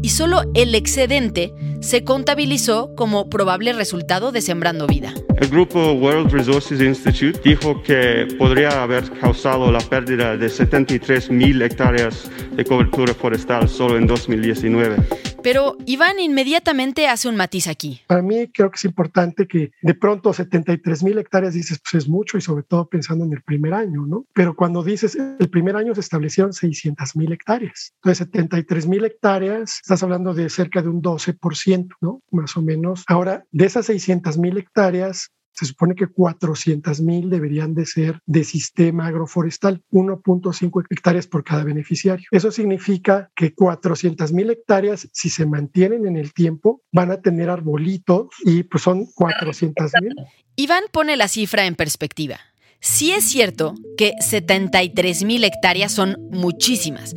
Y 0.03 0.09
solo 0.09 0.43
el 0.55 0.75
excedente 0.75 1.53
se 1.81 2.03
contabilizó 2.03 2.95
como 2.97 3.29
probable 3.29 3.73
resultado 3.73 4.33
de 4.33 4.41
Sembrando 4.41 4.87
Vida. 4.89 5.15
El 5.37 5.49
grupo 5.49 5.93
World 5.93 6.33
Resources 6.33 6.81
Institute 6.81 7.41
dijo 7.45 7.83
que 7.83 8.27
podría 8.39 8.83
haber 8.83 9.09
causado 9.21 9.71
la 9.71 9.81
pérdida 9.81 10.37
de 10.37 10.49
73 10.49 11.31
mil 11.31 11.63
hectáreas 11.63 12.31
de 12.57 12.65
cobertura 12.65 13.15
forestal 13.15 13.69
solo 13.69 13.97
en 13.97 14.07
2019. 14.07 14.97
Pero 15.43 15.77
Iván 15.87 16.21
inmediatamente 16.21 17.09
hace 17.09 17.29
un 17.29 17.35
matiz 17.35 17.67
aquí. 17.67 18.01
Para 18.07 18.23
mí 18.23 18.47
creo 18.53 18.71
que 18.71 18.77
es 18.77 18.85
importante 18.85 19.49
que 19.49 19.73
de 19.83 19.95
pronto 19.95 20.33
73 20.33 21.03
mil 21.03 21.19
hectáreas 21.19 21.55
dices, 21.55 21.81
pues 21.81 22.05
es 22.05 22.09
mucho 22.09 22.39
y 22.39 22.41
sobre 22.41 22.63
todo 22.63 22.89
pensando 22.89 23.25
en 23.25 23.33
el 23.33 23.43
primer 23.43 23.75
año, 23.75 24.07
¿no? 24.07 24.25
Pero 24.33 24.55
cuando 24.55 24.85
dices 24.85 25.17
el 25.17 25.51
primer 25.51 25.75
año 25.75 25.95
se 25.95 26.01
establecieron 26.01 26.22
600 26.31 27.17
mil 27.17 27.33
hectáreas. 27.33 27.93
Entonces 27.97 28.19
73 28.19 28.87
mil 28.87 29.05
hectáreas, 29.05 29.81
estás 29.83 30.03
hablando 30.03 30.35
de 30.35 30.49
cerca 30.51 30.83
de 30.83 30.89
un 30.89 31.03
12%, 31.03 31.89
¿no? 32.01 32.23
Más 32.31 32.57
o 32.57 32.63
menos. 32.63 33.05
Ahora, 33.07 33.45
de 33.51 33.67
esas 33.67 33.87
600 33.87 34.39
mil 34.39 34.59
hectáreas, 34.59 35.31
se 35.55 35.67
supone 35.67 35.95
que 35.95 36.07
400 36.07 37.01
mil 37.01 37.31
deberían 37.31 37.75
de 37.75 37.87
ser 37.87 38.21
de 38.27 38.45
sistema 38.45 39.07
agroforestal, 39.07 39.83
1.5 39.91 40.87
hectáreas 40.91 41.27
por 41.27 41.45
cada 41.45 41.65
beneficiario. 41.65 42.27
Eso 42.31 42.51
significa 42.51 43.31
que 43.37 43.55
400 43.55 44.33
mil 44.33 44.51
hectáreas, 44.51 45.09
si 45.13 45.29
se 45.29 45.47
mantienen 45.47 46.07
en 46.07 46.17
el 46.17 46.33
tiempo, 46.33 46.83
van 46.91 47.11
a 47.11 47.21
tener 47.21 47.51
arbolitos 47.51 48.29
y 48.45 48.63
pues 48.63 48.83
son 48.83 49.07
400 49.15 49.93
mil. 50.01 50.15
Iván 50.57 50.85
pone 50.91 51.17
la 51.17 51.29
cifra 51.29 51.67
en 51.67 51.75
perspectiva. 51.75 52.41
Sí 52.85 53.13
es 53.13 53.23
cierto 53.23 53.77
que 53.97 54.15
73 54.19 55.23
mil 55.23 55.45
hectáreas 55.45 55.93
son 55.93 56.17
muchísimas. 56.33 57.15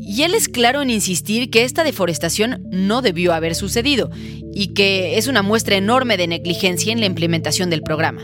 Y 0.00 0.22
él 0.22 0.34
es 0.34 0.50
claro 0.50 0.82
en 0.82 0.90
insistir 0.90 1.48
que 1.48 1.64
esta 1.64 1.82
deforestación 1.82 2.62
no 2.70 3.00
debió 3.00 3.32
haber 3.32 3.54
sucedido 3.54 4.10
y 4.52 4.74
que 4.74 5.16
es 5.16 5.26
una 5.26 5.40
muestra 5.40 5.76
enorme 5.76 6.18
de 6.18 6.26
negligencia 6.26 6.92
en 6.92 7.00
la 7.00 7.06
implementación 7.06 7.70
del 7.70 7.82
programa. 7.82 8.20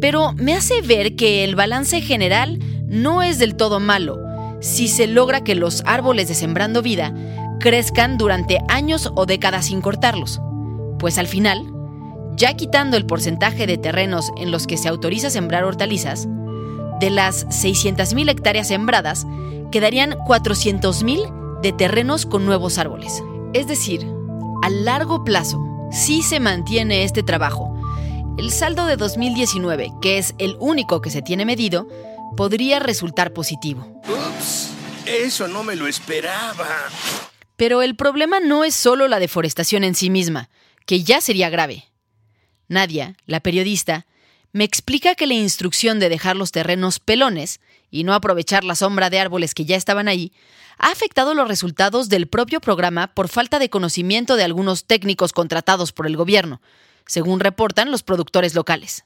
Pero 0.00 0.32
me 0.34 0.54
hace 0.54 0.80
ver 0.80 1.16
que 1.16 1.42
el 1.42 1.56
balance 1.56 2.00
general 2.00 2.60
no 2.86 3.24
es 3.24 3.40
del 3.40 3.56
todo 3.56 3.80
malo 3.80 4.16
si 4.60 4.86
se 4.86 5.08
logra 5.08 5.42
que 5.42 5.56
los 5.56 5.82
árboles 5.86 6.28
de 6.28 6.36
Sembrando 6.36 6.82
Vida 6.82 7.12
crezcan 7.58 8.16
durante 8.16 8.58
años 8.68 9.10
o 9.16 9.26
décadas 9.26 9.66
sin 9.66 9.80
cortarlos. 9.80 10.40
Pues 11.00 11.18
al 11.18 11.26
final, 11.26 11.66
ya 12.40 12.54
quitando 12.54 12.96
el 12.96 13.04
porcentaje 13.04 13.66
de 13.66 13.76
terrenos 13.76 14.32
en 14.38 14.50
los 14.50 14.66
que 14.66 14.78
se 14.78 14.88
autoriza 14.88 15.28
sembrar 15.28 15.62
hortalizas, 15.64 16.26
de 16.98 17.10
las 17.10 17.46
600.000 17.48 18.30
hectáreas 18.30 18.68
sembradas, 18.68 19.26
quedarían 19.70 20.12
400.000 20.12 21.60
de 21.60 21.72
terrenos 21.72 22.24
con 22.24 22.46
nuevos 22.46 22.78
árboles. 22.78 23.22
Es 23.52 23.68
decir, 23.68 24.06
a 24.62 24.70
largo 24.70 25.22
plazo, 25.22 25.60
si 25.92 26.22
se 26.22 26.40
mantiene 26.40 27.04
este 27.04 27.22
trabajo, 27.22 27.76
el 28.38 28.50
saldo 28.50 28.86
de 28.86 28.96
2019, 28.96 29.92
que 30.00 30.16
es 30.16 30.34
el 30.38 30.56
único 30.60 31.02
que 31.02 31.10
se 31.10 31.20
tiene 31.20 31.44
medido, 31.44 31.88
podría 32.38 32.78
resultar 32.78 33.34
positivo. 33.34 34.00
Ups, 34.08 34.70
eso 35.04 35.46
no 35.46 35.62
me 35.62 35.76
lo 35.76 35.86
esperaba. 35.86 36.88
Pero 37.56 37.82
el 37.82 37.96
problema 37.96 38.40
no 38.40 38.64
es 38.64 38.74
solo 38.74 39.08
la 39.08 39.18
deforestación 39.18 39.84
en 39.84 39.94
sí 39.94 40.08
misma, 40.08 40.48
que 40.86 41.02
ya 41.02 41.20
sería 41.20 41.50
grave. 41.50 41.89
Nadia, 42.70 43.16
la 43.26 43.40
periodista, 43.40 44.06
me 44.52 44.62
explica 44.64 45.16
que 45.16 45.26
la 45.26 45.34
instrucción 45.34 45.98
de 45.98 46.08
dejar 46.08 46.36
los 46.36 46.52
terrenos 46.52 47.00
pelones 47.00 47.60
y 47.90 48.04
no 48.04 48.14
aprovechar 48.14 48.62
la 48.62 48.76
sombra 48.76 49.10
de 49.10 49.18
árboles 49.18 49.54
que 49.54 49.64
ya 49.64 49.76
estaban 49.76 50.06
ahí, 50.06 50.32
ha 50.78 50.92
afectado 50.92 51.34
los 51.34 51.48
resultados 51.48 52.08
del 52.08 52.28
propio 52.28 52.60
programa 52.60 53.08
por 53.08 53.28
falta 53.28 53.58
de 53.58 53.70
conocimiento 53.70 54.36
de 54.36 54.44
algunos 54.44 54.84
técnicos 54.84 55.32
contratados 55.32 55.92
por 55.92 56.06
el 56.06 56.16
gobierno, 56.16 56.62
según 57.06 57.40
reportan 57.40 57.90
los 57.90 58.04
productores 58.04 58.54
locales. 58.54 59.04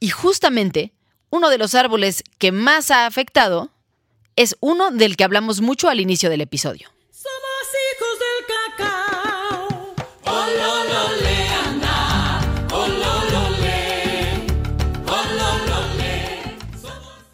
Y 0.00 0.08
justamente, 0.08 0.94
uno 1.28 1.50
de 1.50 1.58
los 1.58 1.74
árboles 1.74 2.24
que 2.38 2.52
más 2.52 2.90
ha 2.90 3.04
afectado 3.04 3.70
es 4.34 4.56
uno 4.60 4.90
del 4.90 5.16
que 5.16 5.24
hablamos 5.24 5.60
mucho 5.60 5.90
al 5.90 6.00
inicio 6.00 6.30
del 6.30 6.40
episodio. 6.40 6.88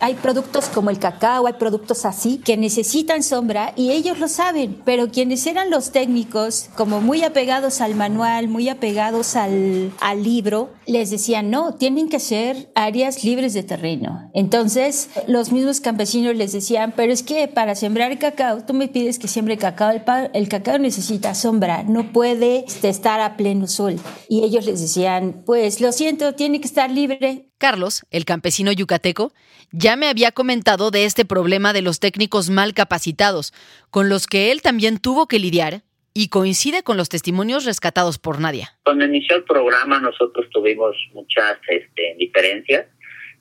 Hay 0.04 0.16
productos 0.16 0.66
como 0.66 0.90
el 0.90 0.98
cacao, 0.98 1.46
hay 1.46 1.54
productos 1.54 2.04
así 2.04 2.36
que 2.36 2.58
necesitan 2.58 3.22
sombra 3.22 3.72
y 3.74 3.90
ellos 3.92 4.18
lo 4.18 4.28
saben, 4.28 4.82
pero 4.84 5.10
quienes 5.10 5.46
eran 5.46 5.70
los 5.70 5.92
técnicos, 5.92 6.68
como 6.76 7.00
muy 7.00 7.22
apegados 7.22 7.80
al 7.80 7.94
manual, 7.94 8.48
muy 8.48 8.68
apegados 8.68 9.34
al, 9.34 9.94
libro, 10.22 10.74
les 10.86 11.08
decían, 11.08 11.50
no, 11.50 11.76
tienen 11.76 12.10
que 12.10 12.20
ser 12.20 12.70
áreas 12.74 13.24
libres 13.24 13.54
de 13.54 13.62
terreno. 13.62 14.30
Entonces, 14.34 15.08
los 15.26 15.52
mismos 15.52 15.80
campesinos 15.80 16.36
les 16.36 16.52
decían, 16.52 16.92
pero 16.94 17.10
es 17.10 17.22
que 17.22 17.48
para 17.48 17.74
sembrar 17.74 18.18
cacao, 18.18 18.62
tú 18.62 18.74
me 18.74 18.88
pides 18.88 19.18
que 19.18 19.26
siembre 19.26 19.56
cacao, 19.56 19.90
el 20.34 20.48
cacao 20.50 20.78
necesita 20.78 21.34
sombra, 21.34 21.82
no 21.82 22.12
puede 22.12 22.66
este, 22.66 22.90
estar 22.90 23.20
a 23.20 23.38
pleno 23.38 23.66
sol. 23.68 23.98
Y 24.28 24.44
ellos 24.44 24.66
les 24.66 24.82
decían, 24.82 25.44
pues 25.46 25.80
lo 25.80 25.92
siento, 25.92 26.34
tiene 26.34 26.60
que 26.60 26.66
estar 26.66 26.90
libre. 26.90 27.48
Carlos, 27.64 28.04
el 28.10 28.26
campesino 28.26 28.72
yucateco, 28.72 29.32
ya 29.72 29.96
me 29.96 30.08
había 30.08 30.32
comentado 30.32 30.90
de 30.90 31.06
este 31.06 31.24
problema 31.24 31.72
de 31.72 31.80
los 31.80 31.98
técnicos 31.98 32.50
mal 32.50 32.74
capacitados, 32.74 33.54
con 33.88 34.10
los 34.10 34.26
que 34.26 34.52
él 34.52 34.60
también 34.60 34.98
tuvo 34.98 35.28
que 35.28 35.38
lidiar, 35.38 35.80
y 36.12 36.28
coincide 36.28 36.82
con 36.82 36.98
los 36.98 37.08
testimonios 37.08 37.64
rescatados 37.64 38.18
por 38.18 38.38
Nadia. 38.38 38.76
Cuando 38.84 39.06
inició 39.06 39.36
el 39.36 39.44
programa 39.44 39.98
nosotros 39.98 40.44
tuvimos 40.52 40.94
muchas 41.14 41.56
este, 41.68 42.14
diferencias. 42.18 42.84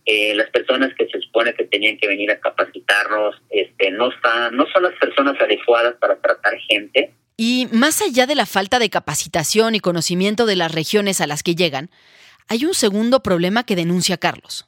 Eh, 0.06 0.34
las 0.36 0.50
personas 0.52 0.94
que 0.98 1.06
se 1.10 1.20
supone 1.20 1.54
que 1.54 1.66
tenían 1.66 1.98
que 1.98 2.08
venir 2.08 2.32
a 2.32 2.40
capacitarnos 2.40 3.36
este, 3.50 3.92
no, 3.92 4.10
están, 4.10 4.56
no 4.56 4.66
son 4.72 4.84
las 4.84 4.94
personas 4.94 5.36
adecuadas 5.42 5.96
para 6.00 6.16
tratar 6.16 6.54
gente. 6.70 7.12
Y 7.36 7.68
más 7.74 8.02
allá 8.02 8.26
de 8.26 8.36
la 8.36 8.46
falta 8.46 8.80
de 8.80 8.90
capacitación 8.90 9.76
y 9.76 9.82
conocimiento 9.82 10.46
de 10.46 10.56
las 10.56 10.72
regiones 10.72 11.20
a 11.20 11.28
las 11.28 11.44
que 11.44 11.56
llegan, 11.56 11.90
hay 12.48 12.66
un 12.66 12.74
segundo 12.74 13.22
problema 13.22 13.64
que 13.64 13.76
denuncia 13.76 14.18
Carlos. 14.18 14.68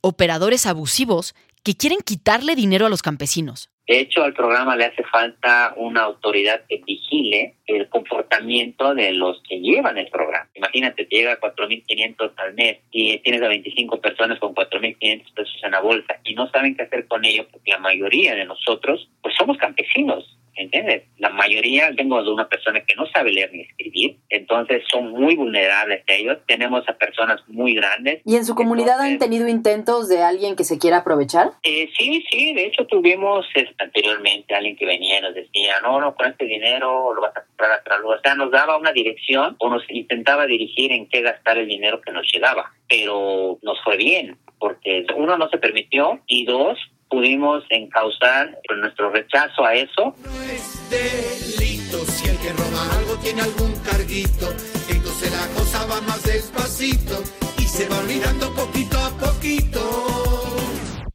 Operadores 0.00 0.66
abusivos 0.66 1.34
que 1.64 1.74
quieren 1.74 1.98
quitarle 2.04 2.54
dinero 2.54 2.86
a 2.86 2.88
los 2.88 3.02
campesinos. 3.02 3.70
De 3.88 4.00
hecho, 4.00 4.22
al 4.22 4.34
programa 4.34 4.76
le 4.76 4.84
hace 4.84 5.02
falta 5.04 5.72
una 5.76 6.02
autoridad 6.02 6.66
que 6.68 6.82
vigile 6.86 7.54
el 7.66 7.88
comportamiento 7.88 8.94
de 8.94 9.12
los 9.12 9.42
que 9.48 9.60
llevan 9.60 9.96
el 9.96 10.08
programa. 10.08 10.46
Imagínate, 10.54 11.06
te 11.06 11.16
llega 11.16 11.32
a 11.32 11.40
4.500 11.40 12.32
al 12.36 12.52
mes 12.52 12.80
y 12.90 13.16
tienes 13.20 13.40
a 13.40 13.48
25 13.48 13.98
personas 13.98 14.38
con 14.40 14.54
4.500 14.54 15.32
pesos 15.32 15.60
en 15.62 15.70
la 15.70 15.80
bolsa 15.80 16.20
y 16.22 16.34
no 16.34 16.50
saben 16.50 16.76
qué 16.76 16.82
hacer 16.82 17.08
con 17.08 17.24
ello 17.24 17.46
porque 17.50 17.70
la 17.70 17.78
mayoría 17.78 18.34
de 18.34 18.44
nosotros, 18.44 19.08
pues 19.22 19.34
somos 19.36 19.56
campesinos. 19.56 20.36
¿Entiendes? 20.58 21.04
La 21.18 21.30
mayoría, 21.30 21.94
tengo 21.96 22.22
de 22.22 22.30
una 22.32 22.48
persona 22.48 22.80
que 22.84 22.96
no 22.96 23.06
sabe 23.06 23.30
leer 23.30 23.52
ni 23.52 23.60
escribir, 23.60 24.16
entonces 24.28 24.82
son 24.90 25.12
muy 25.12 25.36
vulnerables 25.36 26.02
a 26.08 26.12
ellos. 26.12 26.38
Tenemos 26.46 26.86
a 26.88 26.94
personas 26.94 27.40
muy 27.46 27.74
grandes. 27.74 28.20
¿Y 28.24 28.34
en 28.34 28.44
su 28.44 28.56
comunidad 28.56 29.00
han 29.00 29.18
tenido 29.18 29.46
intentos 29.48 30.08
de 30.08 30.22
alguien 30.22 30.56
que 30.56 30.64
se 30.64 30.78
quiera 30.78 30.98
aprovechar? 30.98 31.52
Eh, 31.62 31.88
sí, 31.96 32.24
sí, 32.28 32.54
de 32.54 32.66
hecho 32.66 32.86
tuvimos 32.86 33.46
anteriormente 33.78 34.54
alguien 34.54 34.76
que 34.76 34.84
venía 34.84 35.20
y 35.20 35.22
nos 35.22 35.34
decía, 35.34 35.80
no, 35.80 36.00
no, 36.00 36.16
con 36.16 36.26
este 36.26 36.44
dinero 36.44 37.14
lo 37.14 37.22
vas 37.22 37.36
a 37.36 37.44
comprar 37.44 37.72
a 37.72 37.82
tal 37.84 38.02
lugar. 38.02 38.18
O 38.18 38.22
sea, 38.22 38.34
nos 38.34 38.50
daba 38.50 38.76
una 38.76 38.92
dirección 38.92 39.54
o 39.60 39.68
nos 39.68 39.82
intentaba 39.88 40.46
dirigir 40.46 40.90
en 40.90 41.08
qué 41.08 41.22
gastar 41.22 41.58
el 41.58 41.68
dinero 41.68 42.00
que 42.00 42.10
nos 42.10 42.26
llegaba, 42.32 42.72
pero 42.88 43.58
nos 43.62 43.80
fue 43.84 43.96
bien, 43.96 44.36
porque 44.58 45.06
uno 45.14 45.38
no 45.38 45.48
se 45.50 45.58
permitió 45.58 46.20
y 46.26 46.44
dos, 46.44 46.78
pudimos 47.08 47.64
encauzar 47.70 48.58
nuestro 48.80 49.10
rechazo 49.10 49.64
a 49.64 49.74
eso. 49.74 50.14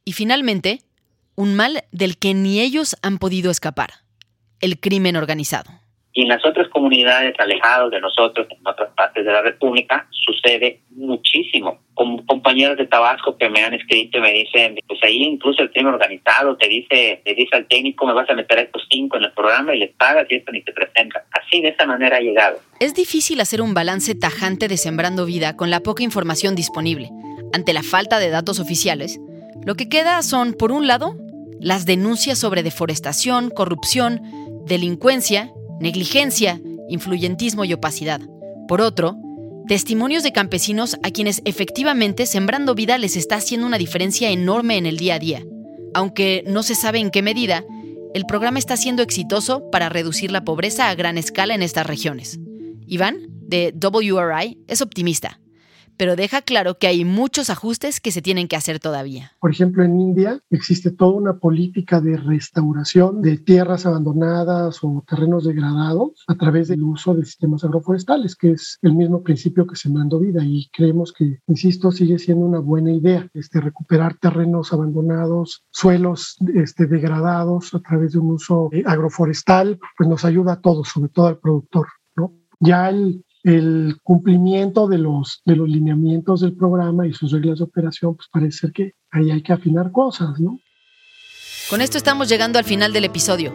Y 0.04 0.12
finalmente, 0.12 0.80
un 1.36 1.54
mal 1.54 1.84
del 1.90 2.18
que 2.18 2.34
ni 2.34 2.60
ellos 2.60 2.96
han 3.02 3.18
podido 3.18 3.50
escapar, 3.50 3.90
el 4.60 4.78
crimen 4.78 5.16
organizado. 5.16 5.83
Y 6.16 6.22
en 6.22 6.28
las 6.28 6.46
otras 6.46 6.68
comunidades 6.68 7.34
alejadas 7.40 7.90
de 7.90 8.00
nosotros, 8.00 8.46
en 8.48 8.66
otras 8.66 8.90
partes 8.94 9.24
de 9.24 9.32
la 9.32 9.42
República, 9.42 10.06
sucede 10.10 10.80
muchísimo. 10.90 11.80
Con 11.94 12.24
compañeros 12.26 12.76
de 12.76 12.86
Tabasco 12.86 13.36
que 13.36 13.48
me 13.48 13.64
han 13.64 13.74
escrito 13.74 14.18
y 14.18 14.20
me 14.20 14.32
dicen, 14.32 14.76
pues 14.86 15.00
ahí 15.02 15.22
incluso 15.24 15.62
el 15.62 15.72
crimen 15.72 15.94
organizado 15.94 16.56
te 16.56 16.68
dice, 16.68 17.20
le 17.24 17.34
dice 17.34 17.56
al 17.56 17.66
técnico, 17.66 18.06
me 18.06 18.12
vas 18.12 18.30
a 18.30 18.34
meter 18.34 18.58
a 18.58 18.62
estos 18.62 18.86
cinco 18.88 19.16
en 19.16 19.24
el 19.24 19.32
programa 19.32 19.74
y 19.74 19.80
les 19.80 19.92
pagas 19.92 20.26
y 20.30 20.36
esto 20.36 20.52
ni 20.52 20.62
te 20.62 20.72
presenta. 20.72 21.24
Así, 21.32 21.60
de 21.60 21.70
esa 21.70 21.84
manera 21.84 22.16
ha 22.18 22.20
llegado. 22.20 22.58
Es 22.78 22.94
difícil 22.94 23.40
hacer 23.40 23.60
un 23.60 23.74
balance 23.74 24.14
tajante 24.14 24.68
de 24.68 24.76
Sembrando 24.76 25.26
Vida 25.26 25.56
con 25.56 25.70
la 25.70 25.80
poca 25.80 26.04
información 26.04 26.54
disponible. 26.54 27.10
Ante 27.52 27.72
la 27.72 27.82
falta 27.82 28.20
de 28.20 28.30
datos 28.30 28.60
oficiales, 28.60 29.18
lo 29.64 29.74
que 29.74 29.88
queda 29.88 30.22
son, 30.22 30.54
por 30.54 30.70
un 30.70 30.86
lado, 30.86 31.16
las 31.60 31.86
denuncias 31.86 32.38
sobre 32.38 32.62
deforestación, 32.62 33.50
corrupción, 33.50 34.20
delincuencia, 34.66 35.50
negligencia, 35.84 36.60
influyentismo 36.88 37.64
y 37.64 37.72
opacidad. 37.72 38.20
Por 38.66 38.80
otro, 38.80 39.16
testimonios 39.68 40.22
de 40.22 40.32
campesinos 40.32 40.96
a 41.02 41.10
quienes 41.10 41.42
efectivamente 41.44 42.26
Sembrando 42.26 42.74
Vida 42.74 42.98
les 42.98 43.16
está 43.16 43.36
haciendo 43.36 43.66
una 43.66 43.78
diferencia 43.78 44.30
enorme 44.30 44.78
en 44.78 44.86
el 44.86 44.96
día 44.96 45.14
a 45.14 45.18
día. 45.18 45.44
Aunque 45.94 46.42
no 46.46 46.62
se 46.62 46.74
sabe 46.74 46.98
en 46.98 47.10
qué 47.10 47.22
medida, 47.22 47.64
el 48.14 48.24
programa 48.26 48.58
está 48.58 48.76
siendo 48.76 49.02
exitoso 49.02 49.70
para 49.70 49.88
reducir 49.88 50.32
la 50.32 50.44
pobreza 50.44 50.88
a 50.88 50.94
gran 50.94 51.18
escala 51.18 51.54
en 51.54 51.62
estas 51.62 51.86
regiones. 51.86 52.40
Iván, 52.86 53.18
de 53.28 53.74
WRI, 53.78 54.58
es 54.66 54.80
optimista 54.80 55.38
pero 55.96 56.16
deja 56.16 56.42
claro 56.42 56.78
que 56.78 56.86
hay 56.86 57.04
muchos 57.04 57.50
ajustes 57.50 58.00
que 58.00 58.10
se 58.10 58.22
tienen 58.22 58.48
que 58.48 58.56
hacer 58.56 58.80
todavía. 58.80 59.32
Por 59.40 59.50
ejemplo, 59.50 59.84
en 59.84 60.00
India 60.00 60.40
existe 60.50 60.90
toda 60.90 61.12
una 61.12 61.38
política 61.38 62.00
de 62.00 62.16
restauración 62.16 63.22
de 63.22 63.38
tierras 63.38 63.86
abandonadas 63.86 64.78
o 64.82 65.04
terrenos 65.06 65.44
degradados 65.44 66.24
a 66.26 66.34
través 66.34 66.68
del 66.68 66.82
uso 66.82 67.14
de 67.14 67.24
sistemas 67.24 67.64
agroforestales, 67.64 68.36
que 68.36 68.52
es 68.52 68.78
el 68.82 68.94
mismo 68.94 69.22
principio 69.22 69.66
que 69.66 69.76
Sembrando 69.76 70.20
Vida 70.20 70.42
y 70.44 70.68
creemos 70.72 71.12
que, 71.12 71.40
insisto, 71.46 71.92
sigue 71.92 72.18
siendo 72.18 72.46
una 72.46 72.60
buena 72.60 72.92
idea 72.92 73.28
este, 73.34 73.60
recuperar 73.60 74.16
terrenos 74.18 74.72
abandonados, 74.72 75.64
suelos 75.70 76.36
este, 76.54 76.86
degradados 76.86 77.74
a 77.74 77.80
través 77.80 78.12
de 78.12 78.18
un 78.18 78.32
uso 78.32 78.68
eh, 78.72 78.82
agroforestal, 78.86 79.78
pues 79.96 80.08
nos 80.08 80.24
ayuda 80.24 80.54
a 80.54 80.60
todos, 80.60 80.88
sobre 80.88 81.10
todo 81.10 81.26
al 81.26 81.38
productor. 81.38 81.88
¿no? 82.16 82.32
Ya 82.60 82.88
el, 82.88 83.24
el 83.44 83.98
cumplimiento 84.02 84.88
de 84.88 84.98
los, 84.98 85.42
de 85.44 85.54
los 85.54 85.68
lineamientos 85.68 86.40
del 86.40 86.56
programa 86.56 87.06
y 87.06 87.12
sus 87.12 87.30
reglas 87.30 87.58
de 87.58 87.64
operación, 87.64 88.16
pues 88.16 88.28
parece 88.32 88.72
que 88.72 88.94
ahí 89.10 89.30
hay 89.30 89.42
que 89.42 89.52
afinar 89.52 89.92
cosas, 89.92 90.40
¿no? 90.40 90.58
Con 91.68 91.80
esto 91.80 91.98
estamos 91.98 92.28
llegando 92.28 92.58
al 92.58 92.64
final 92.64 92.92
del 92.92 93.04
episodio, 93.04 93.54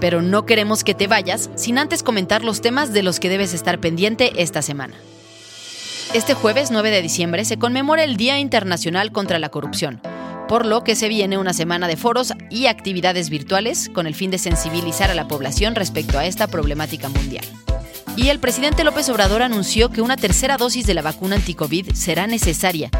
pero 0.00 0.22
no 0.22 0.44
queremos 0.44 0.84
que 0.84 0.94
te 0.94 1.06
vayas 1.06 1.50
sin 1.54 1.78
antes 1.78 2.02
comentar 2.02 2.44
los 2.44 2.60
temas 2.60 2.92
de 2.92 3.02
los 3.02 3.20
que 3.20 3.28
debes 3.28 3.54
estar 3.54 3.80
pendiente 3.80 4.42
esta 4.42 4.60
semana. 4.60 4.94
Este 6.14 6.34
jueves 6.34 6.70
9 6.70 6.90
de 6.90 7.02
diciembre 7.02 7.44
se 7.44 7.58
conmemora 7.58 8.02
el 8.02 8.16
Día 8.16 8.38
Internacional 8.38 9.12
contra 9.12 9.38
la 9.38 9.50
Corrupción, 9.50 10.00
por 10.48 10.64
lo 10.64 10.82
que 10.82 10.96
se 10.96 11.08
viene 11.08 11.38
una 11.38 11.52
semana 11.52 11.86
de 11.86 11.96
foros 11.96 12.32
y 12.50 12.66
actividades 12.66 13.28
virtuales 13.28 13.90
con 13.92 14.06
el 14.06 14.14
fin 14.14 14.30
de 14.30 14.38
sensibilizar 14.38 15.10
a 15.10 15.14
la 15.14 15.28
población 15.28 15.74
respecto 15.74 16.18
a 16.18 16.26
esta 16.26 16.46
problemática 16.46 17.08
mundial. 17.08 17.44
Y 18.16 18.30
el 18.30 18.40
presidente 18.40 18.82
López 18.82 19.08
Obrador 19.10 19.42
anunció 19.42 19.90
que 19.90 20.02
una 20.02 20.16
tercera 20.16 20.56
dosis 20.56 20.86
de 20.86 20.94
la 20.94 21.02
vacuna 21.02 21.36
anticovid 21.36 21.92
será 21.92 22.26
necesaria, 22.26 22.90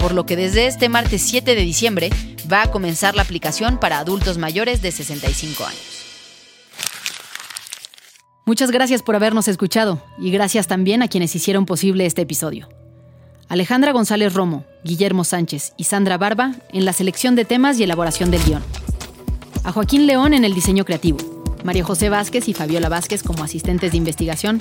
por 0.00 0.14
lo 0.14 0.24
que 0.24 0.36
desde 0.36 0.66
este 0.66 0.88
martes 0.88 1.22
7 1.22 1.54
de 1.54 1.60
diciembre 1.60 2.10
va 2.50 2.62
a 2.62 2.70
comenzar 2.70 3.14
la 3.14 3.22
aplicación 3.22 3.78
para 3.78 3.98
adultos 3.98 4.38
mayores 4.38 4.80
de 4.80 4.92
65 4.92 5.64
años. 5.64 5.80
Muchas 8.46 8.70
gracias 8.70 9.02
por 9.02 9.14
habernos 9.14 9.46
escuchado 9.46 10.02
y 10.18 10.30
gracias 10.30 10.68
también 10.68 11.02
a 11.02 11.08
quienes 11.08 11.34
hicieron 11.36 11.66
posible 11.66 12.06
este 12.06 12.22
episodio. 12.22 12.68
Alejandra 13.52 13.92
González 13.92 14.32
Romo, 14.32 14.64
Guillermo 14.82 15.24
Sánchez 15.24 15.74
y 15.76 15.84
Sandra 15.84 16.16
Barba 16.16 16.54
en 16.72 16.86
la 16.86 16.94
selección 16.94 17.36
de 17.36 17.44
temas 17.44 17.78
y 17.78 17.82
elaboración 17.82 18.30
del 18.30 18.42
guion. 18.44 18.62
A 19.62 19.72
Joaquín 19.72 20.06
León 20.06 20.32
en 20.32 20.46
el 20.46 20.54
diseño 20.54 20.86
creativo 20.86 21.18
María 21.62 21.84
José 21.84 22.08
Vázquez 22.08 22.48
y 22.48 22.54
Fabiola 22.54 22.88
Vázquez 22.88 23.22
como 23.22 23.44
asistentes 23.44 23.90
de 23.90 23.98
investigación 23.98 24.58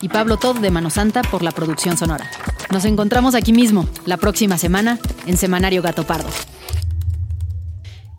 y 0.00 0.08
Pablo 0.08 0.36
Todd 0.36 0.58
de 0.58 0.70
Mano 0.70 0.88
Santa 0.88 1.22
por 1.22 1.42
la 1.42 1.50
producción 1.50 1.98
sonora. 1.98 2.30
Nos 2.70 2.84
encontramos 2.84 3.34
aquí 3.34 3.52
mismo, 3.52 3.88
la 4.06 4.18
próxima 4.18 4.56
semana, 4.56 5.00
en 5.26 5.36
Semanario 5.36 5.82
Gato 5.82 6.06
Pardo. 6.06 6.30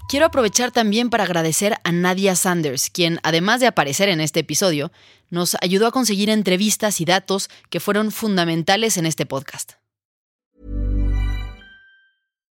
Quiero 0.10 0.26
aprovechar 0.26 0.72
también 0.72 1.10
para 1.10 1.24
agradecer 1.24 1.78
a 1.86 1.94
Nadia 1.94 2.36
Sanders, 2.36 2.90
quien, 2.90 3.22
además 3.24 3.62
de 3.62 3.68
aparecer 3.68 4.10
en 4.10 4.20
este 4.20 4.42
episodio, 4.42 4.92
nos 5.30 5.56
ayudó 5.62 5.88
a 5.88 5.92
conseguir 5.92 6.30
entrevistas 6.30 7.00
y 7.00 7.06
datos 7.06 7.50
que 7.70 7.80
fueron 7.80 8.12
fundamentales 8.12 8.98
en 8.98 9.06
este 9.06 9.26
podcast. 9.26 9.79